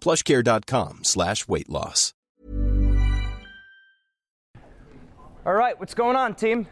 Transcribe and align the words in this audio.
plushcare.com 0.00 1.00
slash 1.02 1.48
weight 1.48 1.68
loss. 1.68 2.14
All 5.46 5.54
right, 5.54 5.78
what's 5.80 5.94
going 5.94 6.16
on, 6.16 6.34
team? 6.34 6.66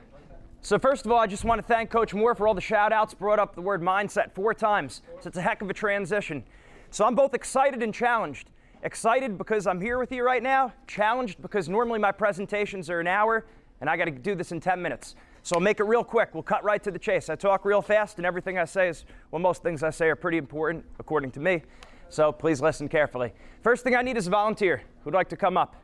So 0.61 0.79
first 0.79 1.07
of 1.07 1.13
all, 1.13 1.19
I 1.19 1.27
just 1.27 1.45
want 1.45 1.61
to 1.61 1.67
thank 1.67 1.91
Coach 1.91 2.13
Moore 2.13 2.35
for 2.35 2.49
all 2.49 2.55
the 2.55 2.61
shout-outs, 2.61 3.15
brought 3.15 3.39
up 3.39 3.55
the 3.55 3.63
word 3.63 3.81
mindset 3.81 4.33
four 4.33 4.53
times. 4.53 5.01
So 5.21 5.29
it's 5.29 5.37
a 5.39 5.43
heck 5.43 5.63
of 5.63 5.71
a 5.71 5.73
transition. 5.73 6.45
So 6.91 7.05
I'm 7.05 7.15
both 7.15 7.35
excited 7.35 7.83
and 7.83 7.95
challenged. 7.95 8.51
Excited 8.83 9.39
because 9.39 9.67
I'm 9.67 9.81
here 9.81 9.99
with 9.99 10.13
you 10.13 10.25
right 10.25 10.43
now, 10.43 10.73
challenged 10.87 11.41
because 11.41 11.69
normally 11.69 11.99
my 11.99 12.13
presentations 12.13 12.91
are 12.91 13.01
an 13.01 13.07
hour 13.07 13.47
and 13.81 13.89
I 13.89 13.97
got 13.97 14.07
to 14.07 14.11
do 14.11 14.35
this 14.35 14.53
in 14.53 14.61
10 14.61 14.83
minutes. 14.83 15.15
So 15.43 15.55
I'll 15.55 15.63
make 15.63 15.81
it 15.81 15.85
real 15.85 16.05
quick. 16.05 16.35
We'll 16.35 16.43
cut 16.43 16.65
right 16.65 16.83
to 16.83 16.91
the 16.91 16.99
chase. 16.99 17.31
I 17.31 17.37
talk 17.37 17.65
real 17.65 17.81
fast 17.81 18.17
and 18.19 18.27
everything 18.27 18.59
I 18.59 18.65
say 18.65 18.89
is, 18.89 19.05
well, 19.31 19.41
most 19.41 19.63
things 19.63 19.83
I 19.83 19.91
say 19.91 20.09
are 20.09 20.17
pretty 20.17 20.39
important 20.39 20.85
according 20.99 21.31
to 21.33 21.41
me. 21.41 21.63
So 22.09 22.33
please 22.33 22.61
listen 22.61 22.89
carefully. 22.89 23.33
First 23.63 23.85
thing 23.85 23.95
I 23.95 24.03
need 24.03 24.17
is 24.17 24.27
a 24.27 24.31
volunteer 24.31 24.83
who'd 25.03 25.15
like 25.15 25.29
to 25.31 25.37
come 25.37 25.57
up. 25.57 25.75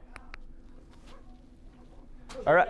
All 2.47 2.55
right. 2.55 2.69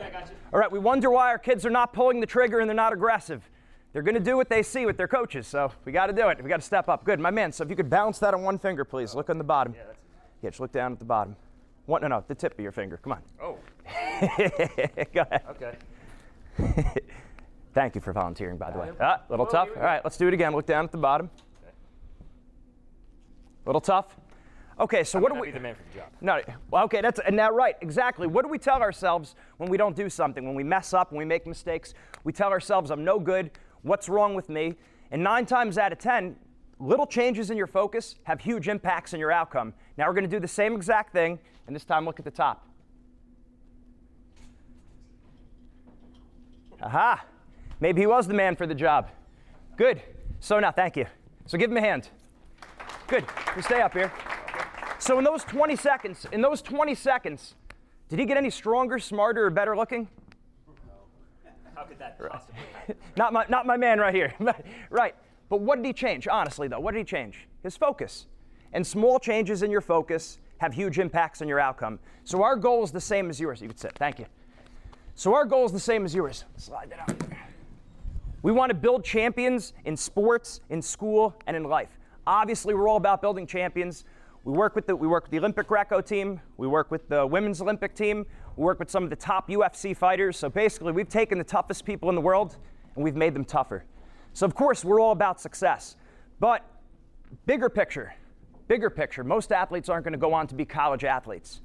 All 0.53 0.59
right. 0.59 0.71
We 0.71 0.79
wonder 0.79 1.11
why 1.11 1.29
our 1.29 1.39
kids 1.39 1.65
are 1.65 1.71
not 1.71 1.93
pulling 1.93 2.21
the 2.21 2.27
trigger 2.27 2.61
and 2.61 2.69
they're 2.69 2.75
not 2.75 2.93
aggressive. 2.93 3.49
They're 3.93 4.03
going 4.03 4.15
to 4.15 4.21
do 4.21 4.37
what 4.37 4.49
they 4.49 4.63
see 4.63 4.87
with 4.87 4.97
their 4.97 5.09
coaches. 5.09 5.47
So 5.47 5.71
we 5.85 5.93
got 5.93 6.07
to 6.07 6.13
do 6.13 6.29
it. 6.29 6.43
We 6.43 6.49
got 6.49 6.57
to 6.57 6.67
step 6.67 6.89
up. 6.89 7.05
Good. 7.05 7.21
My 7.21 7.31
man. 7.31 7.53
So 7.53 7.63
if 7.65 7.71
you 7.71 7.77
could 7.77 7.91
balance 7.91 8.19
that 8.21 8.35
on 8.35 8.43
one 8.43 8.59
finger, 8.59 8.85
please. 8.85 9.15
Look 9.15 9.31
on 9.31 9.39
the 9.39 9.45
bottom. 9.45 9.75
Yeah, 10.43 10.51
just 10.51 10.61
look 10.61 10.73
down 10.73 10.93
at 10.93 10.99
the 10.99 11.05
bottom. 11.05 11.37
One, 11.87 12.03
no, 12.03 12.09
no, 12.09 12.25
the 12.27 12.35
tip 12.35 12.55
of 12.55 12.61
your 12.61 12.73
finger. 12.73 12.97
Come 12.97 13.13
on. 13.13 13.23
Oh. 13.41 13.59
Go 15.13 15.23
ahead. 15.23 15.43
Okay. 15.51 15.77
Thank 17.75 17.95
you 17.95 18.01
for 18.01 18.13
volunteering, 18.13 18.57
by 18.57 18.71
the 18.71 18.79
way. 18.79 18.91
Ah, 19.01 19.23
little 19.29 19.47
tough. 19.47 19.69
All 19.77 19.83
right, 19.83 20.03
let's 20.05 20.17
do 20.17 20.29
it 20.29 20.35
again. 20.35 20.53
Look 20.53 20.67
down 20.67 20.85
at 20.85 20.93
the 20.93 20.99
bottom. 20.99 21.31
Little 23.65 23.81
tough. 23.81 24.17
Okay, 24.81 25.05
so 25.05 25.19
I'm 25.19 25.23
what 25.23 25.33
do 25.33 25.41
we? 25.41 25.49
be 25.49 25.53
the 25.53 25.61
man 25.61 25.75
for 25.75 25.83
the 25.93 25.99
job. 25.99 26.09
No, 26.21 26.41
well, 26.71 26.85
okay, 26.85 27.01
that's 27.01 27.21
and 27.21 27.39
that 27.39 27.53
right, 27.53 27.77
exactly. 27.81 28.27
What 28.27 28.45
do 28.45 28.49
we 28.49 28.59
tell 28.59 28.81
ourselves 28.81 29.35
when 29.59 29.69
we 29.71 29.77
don't 29.77 29.95
do 29.95 30.09
something, 30.09 30.45
when 30.45 30.55
we 30.55 30.65
mess 30.65 30.95
up, 30.95 31.13
when 31.13 31.19
we 31.19 31.25
make 31.25 31.47
mistakes? 31.47 31.95
We 32.25 32.33
tell 32.33 32.51
ourselves, 32.51 32.91
"I'm 32.91 33.05
no 33.05 33.19
good. 33.21 33.51
What's 33.83 34.09
wrong 34.09 34.35
with 34.35 34.49
me?" 34.49 34.75
And 35.11 35.23
nine 35.23 35.47
times 35.47 35.77
out 35.79 35.93
of 35.93 35.99
ten, 35.99 36.37
little 36.79 37.07
changes 37.07 37.51
in 37.51 37.57
your 37.57 37.67
focus 37.67 38.17
have 38.25 38.41
huge 38.41 38.67
impacts 38.67 39.13
on 39.15 39.21
your 39.21 39.31
outcome. 39.31 39.75
Now 39.97 40.09
we're 40.09 40.15
going 40.15 40.25
to 40.25 40.31
do 40.31 40.41
the 40.41 40.49
same 40.49 40.75
exact 40.75 41.13
thing, 41.13 41.39
and 41.67 41.77
this 41.77 41.85
time 41.85 42.05
look 42.05 42.19
at 42.19 42.25
the 42.25 42.31
top. 42.31 42.67
Aha! 46.83 47.25
Maybe 47.79 48.01
he 48.01 48.07
was 48.07 48.27
the 48.27 48.35
man 48.35 48.57
for 48.57 48.67
the 48.67 48.75
job. 48.75 49.11
Good. 49.77 50.03
So 50.41 50.59
now, 50.59 50.73
thank 50.73 50.97
you. 50.97 51.07
So 51.47 51.59
give 51.59 51.71
him 51.71 51.77
a 51.77 51.81
hand. 51.81 52.09
Good. 53.07 53.25
You 53.57 53.63
stay 53.63 53.83
up 53.83 53.93
here. 53.93 54.13
So 54.99 55.19
in 55.19 55.25
those 55.25 55.45
20 55.45 55.77
seconds, 55.77 56.27
in 56.33 56.41
those 56.41 56.63
20 56.63 56.95
seconds, 56.95 57.55
did 58.09 58.19
he 58.19 58.25
get 58.25 58.37
any 58.37 58.51
stronger, 58.51 58.99
smarter, 58.99 59.47
or 59.47 59.51
better 59.51 59.77
looking? 59.77 60.09
How 61.75 61.85
could 61.85 61.99
that 61.99 62.19
possibly? 62.19 62.55
not 63.17 63.33
my, 63.33 63.45
not 63.49 63.67
my 63.67 63.77
man 63.77 63.99
right 63.99 64.15
here. 64.15 64.35
right. 64.91 65.15
But 65.49 65.61
what 65.61 65.77
did 65.77 65.87
he 65.87 65.93
change? 65.93 66.29
Honestly, 66.29 66.69
though, 66.69 66.81
what 66.81 66.93
did 66.93 66.99
he 66.99 67.05
change? 67.05 67.49
His 67.63 67.77
focus. 67.77 68.27
And 68.73 68.87
small 68.87 69.19
changes 69.19 69.63
in 69.63 69.71
your 69.71 69.81
focus 69.81 70.39
have 70.59 70.73
huge 70.73 70.99
impacts 70.99 71.43
on 71.43 71.49
your 71.49 71.59
outcome. 71.59 71.99
So 72.25 72.43
our 72.43 72.57
goal 72.57 72.85
is 72.85 72.93
the 72.93 73.01
same 73.01 73.29
as 73.29 73.41
yours. 73.41 73.61
You 73.61 73.69
could 73.69 73.81
sit. 73.81 73.93
Thank 73.97 74.19
you. 74.19 74.27
So 75.15 75.35
our 75.35 75.45
goal 75.45 75.67
is 75.67 75.73
the 75.73 75.81
same 75.81 76.05
as 76.05 76.15
yours. 76.15 76.45
Slide 76.57 76.91
that 76.91 77.01
out. 77.01 77.23
We 78.43 78.53
want 78.53 78.71
to 78.71 78.75
build 78.75 79.05
champions 79.05 79.73
in 79.85 79.97
sports, 79.97 80.61
in 80.71 80.81
school, 80.83 81.35
and 81.47 81.57
in 81.57 81.65
life. 81.65 81.99
Obviously, 82.27 82.75
we're 82.75 82.89
all 82.89 82.97
about 82.97 83.21
building 83.21 83.47
champions. 83.47 84.05
We 84.45 84.53
work 84.53 84.75
with 84.75 84.87
the, 84.87 84.95
we 84.95 85.09
work 85.09 85.25
with 85.25 85.31
the 85.33 85.39
Olympic 85.39 85.67
Greco 85.67 86.01
team. 86.01 86.41
We 86.57 86.67
work 86.67 86.91
with 86.91 87.09
the 87.09 87.27
women's 87.27 87.61
Olympic 87.61 87.95
team. 87.95 88.27
We 88.57 88.65
work 88.65 88.79
with 88.79 88.91
some 88.91 89.05
of 89.05 89.11
the 89.11 89.17
top 89.17 89.49
UFC 89.49 89.97
fighters. 89.97 90.37
So 90.37 90.49
basically, 90.49 90.93
we've 90.93 91.09
taken 91.09 91.39
the 91.39 91.45
toughest 91.45 91.85
people 91.85 92.09
in 92.09 92.15
the 92.15 92.21
world 92.21 92.57
and 92.95 93.05
we've 93.05 93.17
made 93.17 93.35
them 93.35 93.45
tougher. 93.45 93.85
So 94.35 94.47
of 94.47 94.55
course, 94.55 94.85
we're 94.85 95.01
all 95.01 95.13
about 95.13 95.41
success. 95.41 95.97
But 96.41 96.65
bigger 97.47 97.69
picture, 97.69 98.15
bigger 98.69 98.91
picture, 98.91 99.25
most 99.25 99.53
athletes 99.53 99.89
aren't 99.89 100.05
going 100.05 100.13
to 100.13 100.19
go 100.19 100.33
on 100.33 100.47
to 100.49 100.55
be 100.55 100.65
college 100.65 101.05
athletes, 101.05 101.61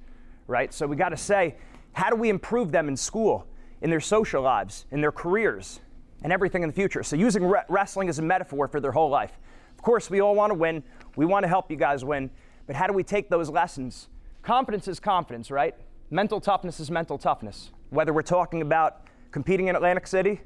right? 0.47 0.73
So 0.73 0.87
we 0.87 0.95
got 0.95 1.09
to 1.09 1.17
say, 1.17 1.55
how 1.93 2.09
do 2.09 2.15
we 2.15 2.29
improve 2.29 2.71
them 2.71 2.87
in 2.87 2.95
school, 2.95 3.47
in 3.81 3.89
their 3.89 3.99
social 3.99 4.41
lives, 4.41 4.85
in 4.91 5.01
their 5.01 5.11
careers, 5.11 5.79
and 6.23 6.31
everything 6.31 6.63
in 6.63 6.69
the 6.69 6.75
future? 6.75 7.03
So 7.03 7.15
using 7.15 7.45
re- 7.45 7.63
wrestling 7.69 8.09
as 8.09 8.19
a 8.19 8.21
metaphor 8.21 8.67
for 8.67 8.79
their 8.79 8.91
whole 8.91 9.09
life. 9.09 9.31
Of 9.77 9.83
course, 9.83 10.09
we 10.09 10.19
all 10.19 10.35
want 10.35 10.51
to 10.51 10.57
win. 10.57 10.83
We 11.15 11.25
want 11.25 11.43
to 11.43 11.47
help 11.47 11.69
you 11.69 11.77
guys 11.77 12.03
win. 12.03 12.29
But 12.65 12.75
how 12.75 12.87
do 12.87 12.93
we 12.93 13.03
take 13.03 13.29
those 13.29 13.49
lessons? 13.49 14.09
Confidence 14.41 14.87
is 14.87 14.99
confidence, 14.99 15.51
right? 15.51 15.75
Mental 16.09 16.39
toughness 16.39 16.79
is 16.79 16.89
mental 16.89 17.17
toughness. 17.17 17.71
Whether 17.89 18.13
we're 18.13 18.21
talking 18.21 18.61
about 18.61 19.07
competing 19.31 19.67
in 19.67 19.75
Atlantic 19.75 20.07
City, 20.07 20.41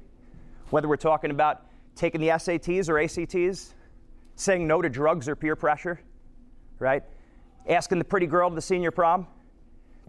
whether 0.69 0.87
we're 0.87 0.97
talking 0.97 1.31
about 1.31 1.65
taking 1.95 2.21
the 2.21 2.29
SATs 2.29 2.89
or 2.89 2.99
ACTs, 2.99 3.73
saying 4.35 4.67
no 4.67 4.81
to 4.81 4.89
drugs 4.89 5.27
or 5.27 5.35
peer 5.35 5.55
pressure, 5.55 6.01
right? 6.79 7.03
Asking 7.67 7.99
the 7.99 8.05
pretty 8.05 8.25
girl 8.25 8.49
to 8.49 8.55
the 8.55 8.61
senior 8.61 8.91
prom. 8.91 9.27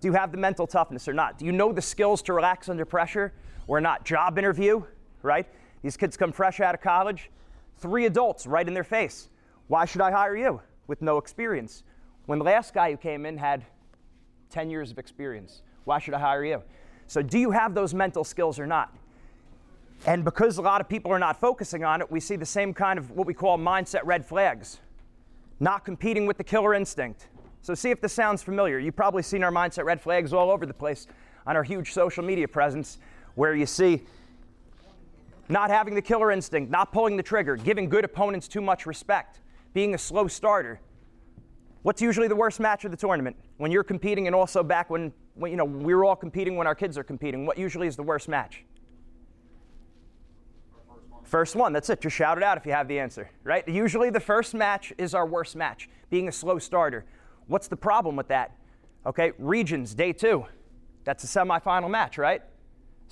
Do 0.00 0.08
you 0.08 0.14
have 0.14 0.32
the 0.32 0.38
mental 0.38 0.66
toughness 0.66 1.06
or 1.06 1.12
not? 1.12 1.38
Do 1.38 1.44
you 1.44 1.52
know 1.52 1.72
the 1.72 1.82
skills 1.82 2.22
to 2.22 2.32
relax 2.32 2.68
under 2.68 2.84
pressure 2.84 3.32
or 3.66 3.80
not? 3.80 4.04
Job 4.04 4.38
interview, 4.38 4.82
right? 5.22 5.46
These 5.82 5.96
kids 5.96 6.16
come 6.16 6.32
fresh 6.32 6.60
out 6.60 6.74
of 6.74 6.80
college, 6.80 7.30
three 7.82 8.06
adults 8.06 8.46
right 8.46 8.66
in 8.66 8.72
their 8.72 8.84
face. 8.84 9.28
Why 9.66 9.84
should 9.84 10.00
I 10.00 10.10
hire 10.10 10.36
you 10.36 10.62
with 10.86 11.02
no 11.02 11.18
experience? 11.18 11.82
When 12.26 12.38
the 12.38 12.44
last 12.44 12.72
guy 12.72 12.92
who 12.92 12.96
came 12.96 13.26
in 13.26 13.36
had 13.36 13.64
10 14.50 14.70
years 14.70 14.90
of 14.90 14.98
experience, 14.98 15.62
why 15.84 15.98
should 15.98 16.14
I 16.14 16.20
hire 16.20 16.44
you? 16.44 16.62
So, 17.08 17.20
do 17.20 17.38
you 17.38 17.50
have 17.50 17.74
those 17.74 17.92
mental 17.92 18.24
skills 18.24 18.58
or 18.58 18.66
not? 18.66 18.94
And 20.06 20.24
because 20.24 20.58
a 20.58 20.62
lot 20.62 20.80
of 20.80 20.88
people 20.88 21.12
are 21.12 21.18
not 21.18 21.38
focusing 21.40 21.84
on 21.84 22.00
it, 22.00 22.10
we 22.10 22.20
see 22.20 22.36
the 22.36 22.46
same 22.46 22.72
kind 22.72 22.98
of 22.98 23.10
what 23.10 23.26
we 23.26 23.34
call 23.34 23.58
mindset 23.58 24.00
red 24.04 24.24
flags. 24.24 24.78
Not 25.60 25.84
competing 25.84 26.26
with 26.26 26.38
the 26.38 26.44
killer 26.44 26.74
instinct. 26.74 27.28
So, 27.60 27.74
see 27.74 27.90
if 27.90 28.00
this 28.00 28.12
sounds 28.12 28.42
familiar. 28.42 28.78
You've 28.78 28.96
probably 28.96 29.22
seen 29.22 29.42
our 29.42 29.50
mindset 29.50 29.84
red 29.84 30.00
flags 30.00 30.32
all 30.32 30.50
over 30.50 30.66
the 30.66 30.74
place 30.74 31.08
on 31.46 31.56
our 31.56 31.64
huge 31.64 31.92
social 31.92 32.22
media 32.22 32.46
presence, 32.46 32.98
where 33.34 33.54
you 33.54 33.66
see 33.66 34.02
not 35.48 35.70
having 35.70 35.94
the 35.94 36.02
killer 36.02 36.30
instinct, 36.30 36.70
not 36.70 36.92
pulling 36.92 37.16
the 37.16 37.22
trigger, 37.22 37.56
giving 37.56 37.88
good 37.88 38.04
opponents 38.04 38.48
too 38.48 38.60
much 38.60 38.86
respect, 38.86 39.40
being 39.74 39.94
a 39.94 39.98
slow 39.98 40.28
starter, 40.28 40.80
What's 41.82 42.00
usually 42.00 42.28
the 42.28 42.36
worst 42.36 42.60
match 42.60 42.84
of 42.84 42.92
the 42.92 42.96
tournament? 42.96 43.36
When 43.56 43.72
you're 43.72 43.82
competing 43.82 44.28
and 44.28 44.36
also 44.36 44.62
back 44.62 44.88
when, 44.88 45.12
when 45.34 45.50
you 45.50 45.56
know, 45.56 45.64
we 45.64 45.94
were 45.94 46.04
all 46.04 46.14
competing 46.14 46.56
when 46.56 46.66
our 46.66 46.76
kids 46.76 46.96
are 46.96 47.02
competing. 47.02 47.44
What 47.44 47.58
usually 47.58 47.88
is 47.88 47.96
the 47.96 48.04
worst 48.04 48.28
match? 48.28 48.64
First 51.24 51.56
one, 51.56 51.72
that's 51.72 51.90
it. 51.90 52.00
Just 52.00 52.14
shout 52.14 52.38
it 52.38 52.44
out 52.44 52.56
if 52.56 52.66
you 52.66 52.72
have 52.72 52.86
the 52.86 53.00
answer, 53.00 53.30
right? 53.42 53.66
Usually 53.66 54.10
the 54.10 54.20
first 54.20 54.54
match 54.54 54.92
is 54.96 55.14
our 55.14 55.26
worst 55.26 55.56
match, 55.56 55.88
being 56.10 56.28
a 56.28 56.32
slow 56.32 56.58
starter. 56.58 57.04
What's 57.46 57.68
the 57.68 57.76
problem 57.76 58.16
with 58.16 58.28
that? 58.28 58.52
Okay, 59.06 59.32
regions, 59.38 59.94
day 59.94 60.12
two. 60.12 60.44
That's 61.04 61.24
a 61.24 61.26
semifinal 61.26 61.90
match, 61.90 62.16
right? 62.16 62.42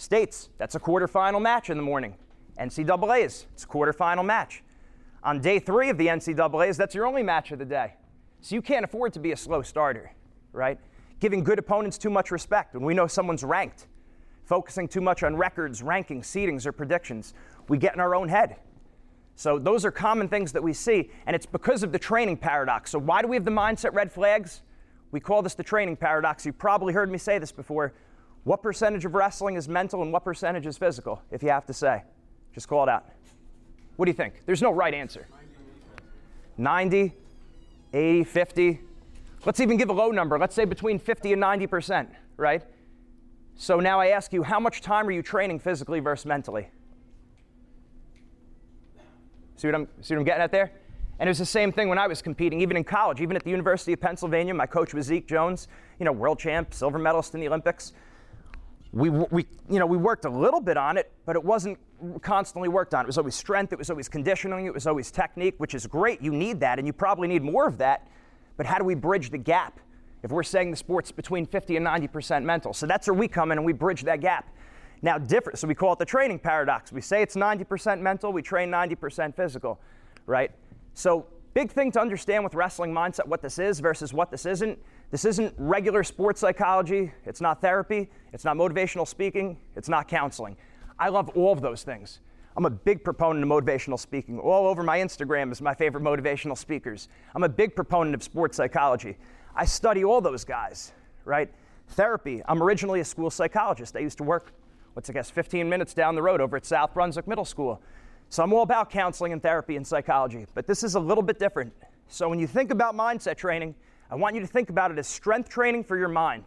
States, 0.00 0.48
that's 0.56 0.74
a 0.74 0.80
quarterfinal 0.80 1.42
match 1.42 1.68
in 1.68 1.76
the 1.76 1.82
morning. 1.82 2.14
NCAAs, 2.58 3.44
it's 3.52 3.64
a 3.64 3.66
quarterfinal 3.66 4.24
match. 4.24 4.62
On 5.22 5.40
day 5.40 5.58
three 5.58 5.90
of 5.90 5.98
the 5.98 6.06
NCAAs, 6.06 6.78
that's 6.78 6.94
your 6.94 7.06
only 7.06 7.22
match 7.22 7.52
of 7.52 7.58
the 7.58 7.66
day. 7.66 7.92
So 8.40 8.54
you 8.54 8.62
can't 8.62 8.82
afford 8.82 9.12
to 9.12 9.20
be 9.20 9.32
a 9.32 9.36
slow 9.36 9.60
starter, 9.60 10.10
right? 10.52 10.78
Giving 11.20 11.44
good 11.44 11.58
opponents 11.58 11.98
too 11.98 12.08
much 12.08 12.30
respect 12.30 12.74
when 12.74 12.84
we 12.84 12.94
know 12.94 13.06
someone's 13.06 13.44
ranked. 13.44 13.88
Focusing 14.44 14.88
too 14.88 15.02
much 15.02 15.22
on 15.22 15.36
records, 15.36 15.82
rankings, 15.82 16.24
seedings, 16.24 16.64
or 16.64 16.72
predictions 16.72 17.34
we 17.68 17.76
get 17.76 17.92
in 17.92 18.00
our 18.00 18.14
own 18.14 18.30
head. 18.30 18.56
So 19.36 19.58
those 19.58 19.84
are 19.84 19.90
common 19.90 20.28
things 20.28 20.52
that 20.52 20.62
we 20.62 20.72
see, 20.72 21.10
and 21.26 21.36
it's 21.36 21.46
because 21.46 21.82
of 21.82 21.92
the 21.92 21.98
training 21.98 22.38
paradox. 22.38 22.90
So 22.90 22.98
why 22.98 23.20
do 23.20 23.28
we 23.28 23.36
have 23.36 23.44
the 23.44 23.50
mindset 23.50 23.92
red 23.92 24.10
flags? 24.10 24.62
We 25.12 25.20
call 25.20 25.42
this 25.42 25.54
the 25.54 25.62
training 25.62 25.96
paradox. 25.96 26.46
You've 26.46 26.58
probably 26.58 26.94
heard 26.94 27.10
me 27.10 27.18
say 27.18 27.38
this 27.38 27.52
before. 27.52 27.92
What 28.44 28.62
percentage 28.62 29.04
of 29.04 29.14
wrestling 29.14 29.56
is 29.56 29.68
mental 29.68 30.02
and 30.02 30.12
what 30.12 30.24
percentage 30.24 30.66
is 30.66 30.78
physical, 30.78 31.22
if 31.30 31.42
you 31.42 31.50
have 31.50 31.66
to 31.66 31.74
say? 31.74 32.02
Just 32.54 32.68
call 32.68 32.82
it 32.84 32.88
out. 32.88 33.06
What 33.96 34.06
do 34.06 34.10
you 34.10 34.16
think? 34.16 34.42
There's 34.46 34.62
no 34.62 34.72
right 34.72 34.94
answer. 34.94 35.26
90, 36.56 37.12
80, 37.92 38.24
50. 38.24 38.80
Let's 39.44 39.60
even 39.60 39.76
give 39.76 39.90
a 39.90 39.92
low 39.92 40.10
number. 40.10 40.38
Let's 40.38 40.54
say 40.54 40.64
between 40.64 40.98
50 40.98 41.34
and 41.34 41.42
90%, 41.42 42.08
right? 42.36 42.62
So 43.56 43.78
now 43.78 44.00
I 44.00 44.08
ask 44.08 44.32
you, 44.32 44.42
how 44.42 44.58
much 44.58 44.80
time 44.80 45.06
are 45.06 45.12
you 45.12 45.22
training 45.22 45.58
physically 45.58 46.00
versus 46.00 46.26
mentally? 46.26 46.68
See 49.56 49.68
what 49.68 49.74
I'm, 49.74 49.88
see 50.00 50.14
what 50.14 50.20
I'm 50.20 50.24
getting 50.24 50.42
at 50.42 50.50
there? 50.50 50.72
And 51.18 51.28
it 51.28 51.30
was 51.30 51.38
the 51.38 51.44
same 51.44 51.70
thing 51.70 51.90
when 51.90 51.98
I 51.98 52.06
was 52.06 52.22
competing, 52.22 52.62
even 52.62 52.78
in 52.78 52.84
college, 52.84 53.20
even 53.20 53.36
at 53.36 53.44
the 53.44 53.50
University 53.50 53.92
of 53.92 54.00
Pennsylvania. 54.00 54.54
My 54.54 54.64
coach 54.64 54.94
was 54.94 55.04
Zeke 55.04 55.28
Jones, 55.28 55.68
you 55.98 56.06
know, 56.06 56.12
world 56.12 56.38
champ, 56.38 56.72
silver 56.72 56.98
medalist 56.98 57.34
in 57.34 57.40
the 57.40 57.48
Olympics. 57.48 57.92
We, 58.92 59.08
we, 59.08 59.46
you 59.68 59.78
know, 59.78 59.86
we 59.86 59.96
worked 59.96 60.24
a 60.24 60.30
little 60.30 60.60
bit 60.60 60.76
on 60.76 60.96
it, 60.96 61.12
but 61.24 61.36
it 61.36 61.44
wasn't 61.44 61.78
constantly 62.22 62.68
worked 62.68 62.92
on. 62.92 63.04
It 63.04 63.06
was 63.06 63.18
always 63.18 63.36
strength, 63.36 63.72
it 63.72 63.78
was 63.78 63.90
always 63.90 64.08
conditioning, 64.08 64.66
it 64.66 64.74
was 64.74 64.86
always 64.86 65.10
technique, 65.10 65.54
which 65.58 65.74
is 65.74 65.86
great. 65.86 66.20
You 66.20 66.32
need 66.32 66.58
that, 66.60 66.78
and 66.78 66.86
you 66.86 66.92
probably 66.92 67.28
need 67.28 67.42
more 67.42 67.68
of 67.68 67.78
that. 67.78 68.08
But 68.56 68.66
how 68.66 68.78
do 68.78 68.84
we 68.84 68.94
bridge 68.94 69.30
the 69.30 69.38
gap 69.38 69.78
if 70.22 70.32
we're 70.32 70.42
saying 70.42 70.70
the 70.70 70.76
sport's 70.76 71.12
between 71.12 71.46
50 71.46 71.76
and 71.76 71.86
90% 71.86 72.42
mental? 72.42 72.72
So 72.72 72.86
that's 72.86 73.06
where 73.06 73.14
we 73.14 73.28
come 73.28 73.52
in 73.52 73.58
and 73.58 73.64
we 73.64 73.72
bridge 73.72 74.02
that 74.02 74.20
gap. 74.20 74.52
Now, 75.02 75.18
different, 75.18 75.58
so 75.58 75.66
we 75.68 75.74
call 75.74 75.92
it 75.92 75.98
the 75.98 76.04
training 76.04 76.40
paradox. 76.40 76.92
We 76.92 77.00
say 77.00 77.22
it's 77.22 77.36
90% 77.36 78.00
mental, 78.00 78.32
we 78.32 78.42
train 78.42 78.70
90% 78.70 79.34
physical, 79.34 79.80
right? 80.26 80.50
So, 80.94 81.26
big 81.54 81.70
thing 81.70 81.90
to 81.92 82.00
understand 82.00 82.44
with 82.44 82.54
wrestling 82.54 82.92
mindset 82.92 83.26
what 83.26 83.42
this 83.42 83.58
is 83.58 83.80
versus 83.80 84.12
what 84.12 84.30
this 84.30 84.46
isn't. 84.46 84.78
This 85.10 85.24
isn't 85.24 85.54
regular 85.58 86.04
sports 86.04 86.40
psychology, 86.40 87.12
it's 87.24 87.40
not 87.40 87.60
therapy, 87.60 88.08
it's 88.32 88.44
not 88.44 88.56
motivational 88.56 89.06
speaking, 89.06 89.56
it's 89.74 89.88
not 89.88 90.06
counseling. 90.06 90.56
I 90.98 91.08
love 91.08 91.30
all 91.30 91.52
of 91.52 91.60
those 91.60 91.82
things. 91.82 92.20
I'm 92.56 92.64
a 92.64 92.70
big 92.70 93.02
proponent 93.02 93.42
of 93.44 93.48
motivational 93.48 93.98
speaking. 93.98 94.38
All 94.38 94.66
over 94.66 94.82
my 94.82 94.98
Instagram 94.98 95.50
is 95.50 95.62
my 95.62 95.74
favorite 95.74 96.02
motivational 96.02 96.58
speakers. 96.58 97.08
I'm 97.34 97.44
a 97.44 97.48
big 97.48 97.74
proponent 97.74 98.14
of 98.14 98.22
sports 98.22 98.56
psychology. 98.56 99.16
I 99.54 99.64
study 99.64 100.04
all 100.04 100.20
those 100.20 100.44
guys, 100.44 100.92
right? 101.24 101.50
Therapy. 101.88 102.42
I'm 102.46 102.62
originally 102.62 103.00
a 103.00 103.04
school 103.04 103.30
psychologist. 103.30 103.96
I 103.96 104.00
used 104.00 104.18
to 104.18 104.24
work 104.24 104.52
what's 104.94 105.08
I 105.08 105.12
guess 105.12 105.30
15 105.30 105.68
minutes 105.68 105.94
down 105.94 106.14
the 106.14 106.22
road 106.22 106.40
over 106.40 106.56
at 106.56 106.66
South 106.66 106.92
Brunswick 106.92 107.26
Middle 107.26 107.44
School. 107.44 107.80
So 108.30 108.44
I'm 108.44 108.52
all 108.52 108.62
about 108.62 108.90
counseling 108.90 109.32
and 109.32 109.42
therapy 109.42 109.76
and 109.76 109.84
psychology, 109.84 110.46
but 110.54 110.66
this 110.66 110.84
is 110.84 110.94
a 110.94 111.00
little 111.00 111.22
bit 111.22 111.40
different. 111.40 111.72
So 112.08 112.28
when 112.28 112.38
you 112.38 112.46
think 112.46 112.70
about 112.70 112.94
mindset 112.94 113.36
training, 113.36 113.74
I 114.08 114.14
want 114.14 114.36
you 114.36 114.40
to 114.40 114.46
think 114.46 114.70
about 114.70 114.92
it 114.92 114.98
as 114.98 115.08
strength 115.08 115.48
training 115.48 115.84
for 115.84 115.96
your 115.96 116.08
mind. 116.08 116.44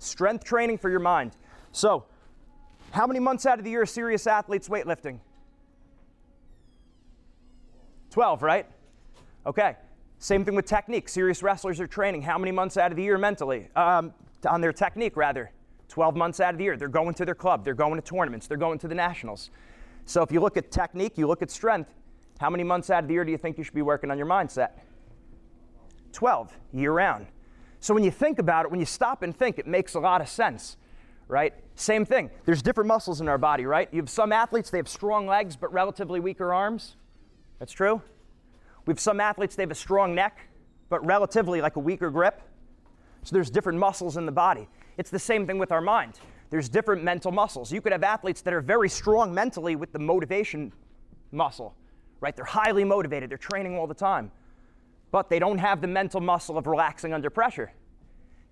Strength 0.00 0.44
training 0.44 0.78
for 0.78 0.90
your 0.90 1.00
mind. 1.00 1.36
So, 1.72 2.04
how 2.90 3.06
many 3.06 3.20
months 3.20 3.46
out 3.46 3.58
of 3.58 3.64
the 3.64 3.70
year 3.70 3.82
are 3.82 3.86
serious 3.86 4.26
athletes 4.26 4.68
weightlifting? 4.68 5.20
12, 8.10 8.42
right? 8.42 8.66
Okay. 9.46 9.76
Same 10.18 10.44
thing 10.44 10.54
with 10.54 10.66
technique. 10.66 11.08
Serious 11.08 11.42
wrestlers 11.42 11.80
are 11.80 11.86
training 11.86 12.22
how 12.22 12.38
many 12.38 12.50
months 12.50 12.76
out 12.76 12.90
of 12.90 12.96
the 12.96 13.02
year 13.02 13.18
mentally? 13.18 13.68
Um, 13.76 14.12
on 14.48 14.60
their 14.60 14.72
technique, 14.72 15.16
rather. 15.16 15.52
12 15.88 16.16
months 16.16 16.40
out 16.40 16.54
of 16.54 16.58
the 16.58 16.64
year. 16.64 16.76
They're 16.76 16.88
going 16.88 17.14
to 17.14 17.24
their 17.24 17.34
club, 17.34 17.64
they're 17.64 17.74
going 17.74 18.00
to 18.00 18.02
tournaments, 18.02 18.46
they're 18.46 18.56
going 18.56 18.78
to 18.80 18.88
the 18.88 18.94
nationals. 18.94 19.50
So 20.08 20.22
if 20.22 20.32
you 20.32 20.40
look 20.40 20.56
at 20.56 20.70
technique, 20.70 21.18
you 21.18 21.26
look 21.26 21.42
at 21.42 21.50
strength, 21.50 21.92
how 22.38 22.48
many 22.48 22.64
months 22.64 22.88
out 22.88 23.02
of 23.02 23.08
the 23.08 23.12
year 23.12 23.26
do 23.26 23.30
you 23.30 23.36
think 23.36 23.58
you 23.58 23.62
should 23.62 23.74
be 23.74 23.82
working 23.82 24.10
on 24.10 24.16
your 24.16 24.26
mindset? 24.26 24.70
12, 26.12 26.50
year 26.72 26.92
round. 26.92 27.26
So 27.80 27.92
when 27.92 28.02
you 28.02 28.10
think 28.10 28.38
about 28.38 28.64
it, 28.64 28.70
when 28.70 28.80
you 28.80 28.86
stop 28.86 29.22
and 29.22 29.36
think, 29.36 29.58
it 29.58 29.66
makes 29.66 29.92
a 29.92 30.00
lot 30.00 30.22
of 30.22 30.28
sense, 30.30 30.78
right? 31.28 31.52
Same 31.74 32.06
thing. 32.06 32.30
There's 32.46 32.62
different 32.62 32.88
muscles 32.88 33.20
in 33.20 33.28
our 33.28 33.36
body, 33.36 33.66
right? 33.66 33.86
You 33.92 34.00
have 34.00 34.08
some 34.08 34.32
athletes, 34.32 34.70
they 34.70 34.78
have 34.78 34.88
strong 34.88 35.26
legs 35.26 35.56
but 35.56 35.70
relatively 35.74 36.20
weaker 36.20 36.54
arms. 36.54 36.96
That's 37.58 37.72
true. 37.72 38.00
We 38.86 38.92
have 38.92 39.00
some 39.00 39.20
athletes, 39.20 39.56
they 39.56 39.62
have 39.62 39.70
a 39.70 39.74
strong 39.74 40.14
neck 40.14 40.38
but 40.88 41.04
relatively 41.04 41.60
like 41.60 41.76
a 41.76 41.80
weaker 41.80 42.08
grip. 42.08 42.40
So 43.24 43.36
there's 43.36 43.50
different 43.50 43.78
muscles 43.78 44.16
in 44.16 44.24
the 44.24 44.32
body. 44.32 44.70
It's 44.96 45.10
the 45.10 45.18
same 45.18 45.46
thing 45.46 45.58
with 45.58 45.70
our 45.70 45.82
mind. 45.82 46.18
There's 46.50 46.68
different 46.68 47.04
mental 47.04 47.30
muscles. 47.30 47.72
You 47.72 47.80
could 47.80 47.92
have 47.92 48.02
athletes 48.02 48.40
that 48.42 48.54
are 48.54 48.60
very 48.60 48.88
strong 48.88 49.34
mentally 49.34 49.76
with 49.76 49.92
the 49.92 49.98
motivation 49.98 50.72
muscle, 51.30 51.74
right? 52.20 52.34
They're 52.34 52.44
highly 52.44 52.84
motivated, 52.84 53.30
they're 53.30 53.38
training 53.38 53.76
all 53.76 53.86
the 53.86 53.94
time, 53.94 54.30
but 55.10 55.28
they 55.28 55.38
don't 55.38 55.58
have 55.58 55.80
the 55.80 55.86
mental 55.86 56.20
muscle 56.20 56.56
of 56.56 56.66
relaxing 56.66 57.12
under 57.12 57.28
pressure. 57.30 57.72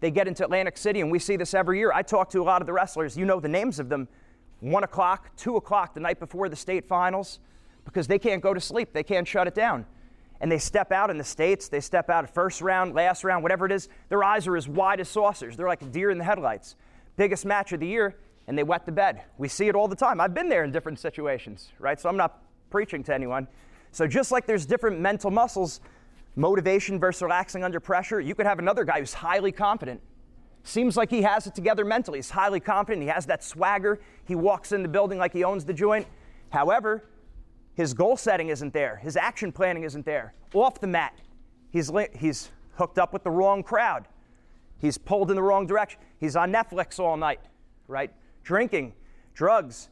They 0.00 0.10
get 0.10 0.28
into 0.28 0.44
Atlantic 0.44 0.76
City, 0.76 1.00
and 1.00 1.10
we 1.10 1.19
see 1.19 1.37
this 1.37 1.54
every 1.54 1.78
year. 1.78 1.90
I 1.90 2.02
talk 2.02 2.28
to 2.31 2.43
a 2.43 2.44
lot 2.44 2.60
of 2.60 2.66
the 2.66 2.72
wrestlers, 2.72 3.16
you 3.16 3.25
know 3.25 3.40
the 3.40 3.48
names 3.48 3.78
of 3.78 3.88
them. 3.88 4.08
One 4.60 4.84
o'clock, 4.84 5.34
two 5.37 5.56
o'clock 5.56 5.94
the 5.94 6.00
night 6.00 6.20
before 6.20 6.48
the 6.48 6.56
state 6.56 6.87
finals, 6.87 7.40
because 7.84 8.06
they 8.06 8.19
can't 8.19 8.43
go 8.43 8.52
to 8.52 8.60
sleep, 8.60 8.93
they 8.93 9.02
can't 9.02 9.26
shut 9.26 9.46
it 9.46 9.54
down 9.54 9.87
and 10.40 10.52
they 10.52 10.58
step 10.58 10.93
out 10.93 11.10
in 11.10 11.19
the 11.19 11.25
States, 11.25 11.69
they 11.69 11.81
step 11.81 12.10
out 12.10 12.28
first 12.32 12.60
round, 12.60 12.94
last 12.94 13.25
round, 13.25 13.43
whatever 13.43 13.66
it 13.66 13.72
is, 13.72 13.88
their 14.08 14.22
eyes 14.22 14.46
are 14.46 14.56
as 14.56 14.69
wide 14.69 15.00
as 15.00 15.08
saucers. 15.08 15.56
They're 15.56 15.66
like 15.66 15.82
a 15.82 15.87
deer 15.87 16.10
in 16.10 16.19
the 16.19 16.25
headlights. 16.25 16.76
Biggest 17.16 17.44
match 17.46 17.72
of 17.72 17.81
the 17.81 17.86
year, 17.86 18.17
and 18.46 18.56
they 18.56 18.62
wet 18.62 18.86
the 18.86 18.93
bed. 18.93 19.22
We 19.38 19.48
see 19.48 19.69
it 19.69 19.74
all 19.74 19.88
the 19.88 19.96
time. 19.96 20.20
I've 20.20 20.34
been 20.34 20.48
there 20.48 20.64
in 20.64 20.72
different 20.72 20.98
situations, 20.98 21.72
right? 21.79 21.98
So 21.98 22.08
I'm 22.08 22.17
not 22.17 22.43
preaching 22.70 23.02
to 23.05 23.14
anyone. 23.14 23.48
So 23.93 24.06
just 24.06 24.31
like 24.31 24.46
there's 24.46 24.67
different 24.67 25.00
mental 25.00 25.31
muscles, 25.31 25.81
motivation 26.36 27.00
versus 27.00 27.22
relaxing 27.22 27.64
under 27.64 27.81
pressure, 27.81 28.20
you 28.20 28.34
could 28.34 28.46
have 28.46 28.58
another 28.58 28.84
guy 28.84 29.00
who's 29.00 29.14
highly 29.14 29.52
confident. 29.52 30.00
Seems 30.62 30.96
like 30.96 31.10
he 31.10 31.22
has 31.22 31.46
it 31.46 31.55
together 31.55 31.84
mentally. 31.84 32.19
He's 32.19 32.31
highly 32.31 32.60
confident. 32.60 33.02
He 33.02 33.08
has 33.08 33.24
that 33.26 33.43
swagger. 33.43 34.00
He 34.24 34.34
walks 34.34 34.72
in 34.72 34.82
the 34.82 34.88
building 34.88 35.19
like 35.19 35.32
he 35.32 35.44
owns 35.44 35.64
the 35.64 35.72
joint. 35.72 36.06
However, 36.50 37.05
his 37.74 37.94
goal 37.94 38.17
setting 38.17 38.48
isn't 38.48 38.72
there. 38.72 38.96
His 38.96 39.17
action 39.17 39.52
planning 39.52 39.84
isn't 39.84 40.05
there. 40.05 40.34
Off 40.55 40.81
the 40.81 40.86
mat, 40.86 41.14
he's, 41.70 41.91
he's 42.14 42.50
hooked 42.74 42.98
up 42.98 43.12
with 43.12 43.22
the 43.22 43.31
wrong 43.31 43.62
crowd. 43.62 44.06
He's 44.78 44.98
pulled 44.98 45.30
in 45.30 45.36
the 45.36 45.42
wrong 45.42 45.66
direction. 45.66 46.00
He's 46.18 46.36
on 46.36 46.52
Netflix 46.52 46.98
all 46.98 47.16
night, 47.16 47.40
right? 47.88 48.12
Drinking, 48.42 48.92
drugs, 49.34 49.88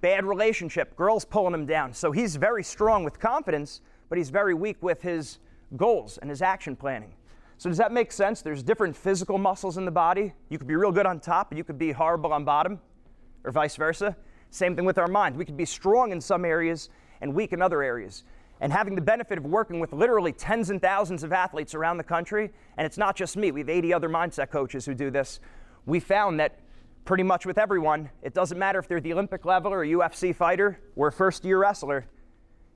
bad 0.00 0.24
relationship, 0.24 0.94
girls 0.96 1.24
pulling 1.24 1.54
him 1.54 1.66
down. 1.66 1.92
So 1.92 2.12
he's 2.12 2.36
very 2.36 2.62
strong 2.62 3.04
with 3.04 3.18
confidence, 3.18 3.80
but 4.08 4.18
he's 4.18 4.30
very 4.30 4.54
weak 4.54 4.76
with 4.82 5.02
his 5.02 5.38
goals 5.76 6.18
and 6.18 6.30
his 6.30 6.42
action 6.42 6.76
planning. 6.76 7.12
So 7.58 7.70
does 7.70 7.78
that 7.78 7.90
make 7.90 8.12
sense? 8.12 8.42
There's 8.42 8.62
different 8.62 8.94
physical 8.94 9.38
muscles 9.38 9.78
in 9.78 9.84
the 9.84 9.90
body. 9.90 10.34
You 10.50 10.58
could 10.58 10.66
be 10.66 10.76
real 10.76 10.92
good 10.92 11.06
on 11.06 11.20
top, 11.20 11.50
and 11.50 11.58
you 11.58 11.64
could 11.64 11.78
be 11.78 11.90
horrible 11.90 12.32
on 12.32 12.44
bottom, 12.44 12.80
or 13.44 13.50
vice 13.50 13.76
versa. 13.76 14.14
Same 14.50 14.76
thing 14.76 14.84
with 14.84 14.98
our 14.98 15.08
mind. 15.08 15.36
We 15.36 15.44
could 15.44 15.56
be 15.56 15.64
strong 15.64 16.12
in 16.12 16.20
some 16.20 16.44
areas 16.44 16.90
and 17.20 17.34
weak 17.34 17.52
in 17.52 17.62
other 17.62 17.82
areas. 17.82 18.24
And 18.60 18.72
having 18.72 18.94
the 18.94 19.02
benefit 19.02 19.38
of 19.38 19.44
working 19.44 19.80
with 19.80 19.92
literally 19.92 20.32
tens 20.32 20.70
and 20.70 20.80
thousands 20.80 21.22
of 21.22 21.32
athletes 21.32 21.74
around 21.74 21.98
the 21.98 22.04
country, 22.04 22.50
and 22.76 22.86
it's 22.86 22.96
not 22.96 23.16
just 23.16 23.36
me, 23.36 23.50
we 23.50 23.60
have 23.60 23.68
80 23.68 23.92
other 23.92 24.08
mindset 24.08 24.50
coaches 24.50 24.86
who 24.86 24.94
do 24.94 25.10
this, 25.10 25.40
we 25.84 26.00
found 26.00 26.40
that 26.40 26.58
pretty 27.04 27.22
much 27.22 27.46
with 27.46 27.58
everyone, 27.58 28.10
it 28.22 28.34
doesn't 28.34 28.58
matter 28.58 28.78
if 28.78 28.88
they're 28.88 29.00
the 29.00 29.12
Olympic 29.12 29.44
level 29.44 29.72
or 29.72 29.82
a 29.82 29.86
UFC 29.86 30.34
fighter 30.34 30.80
or 30.96 31.08
a 31.08 31.12
first 31.12 31.44
year 31.44 31.58
wrestler, 31.58 32.06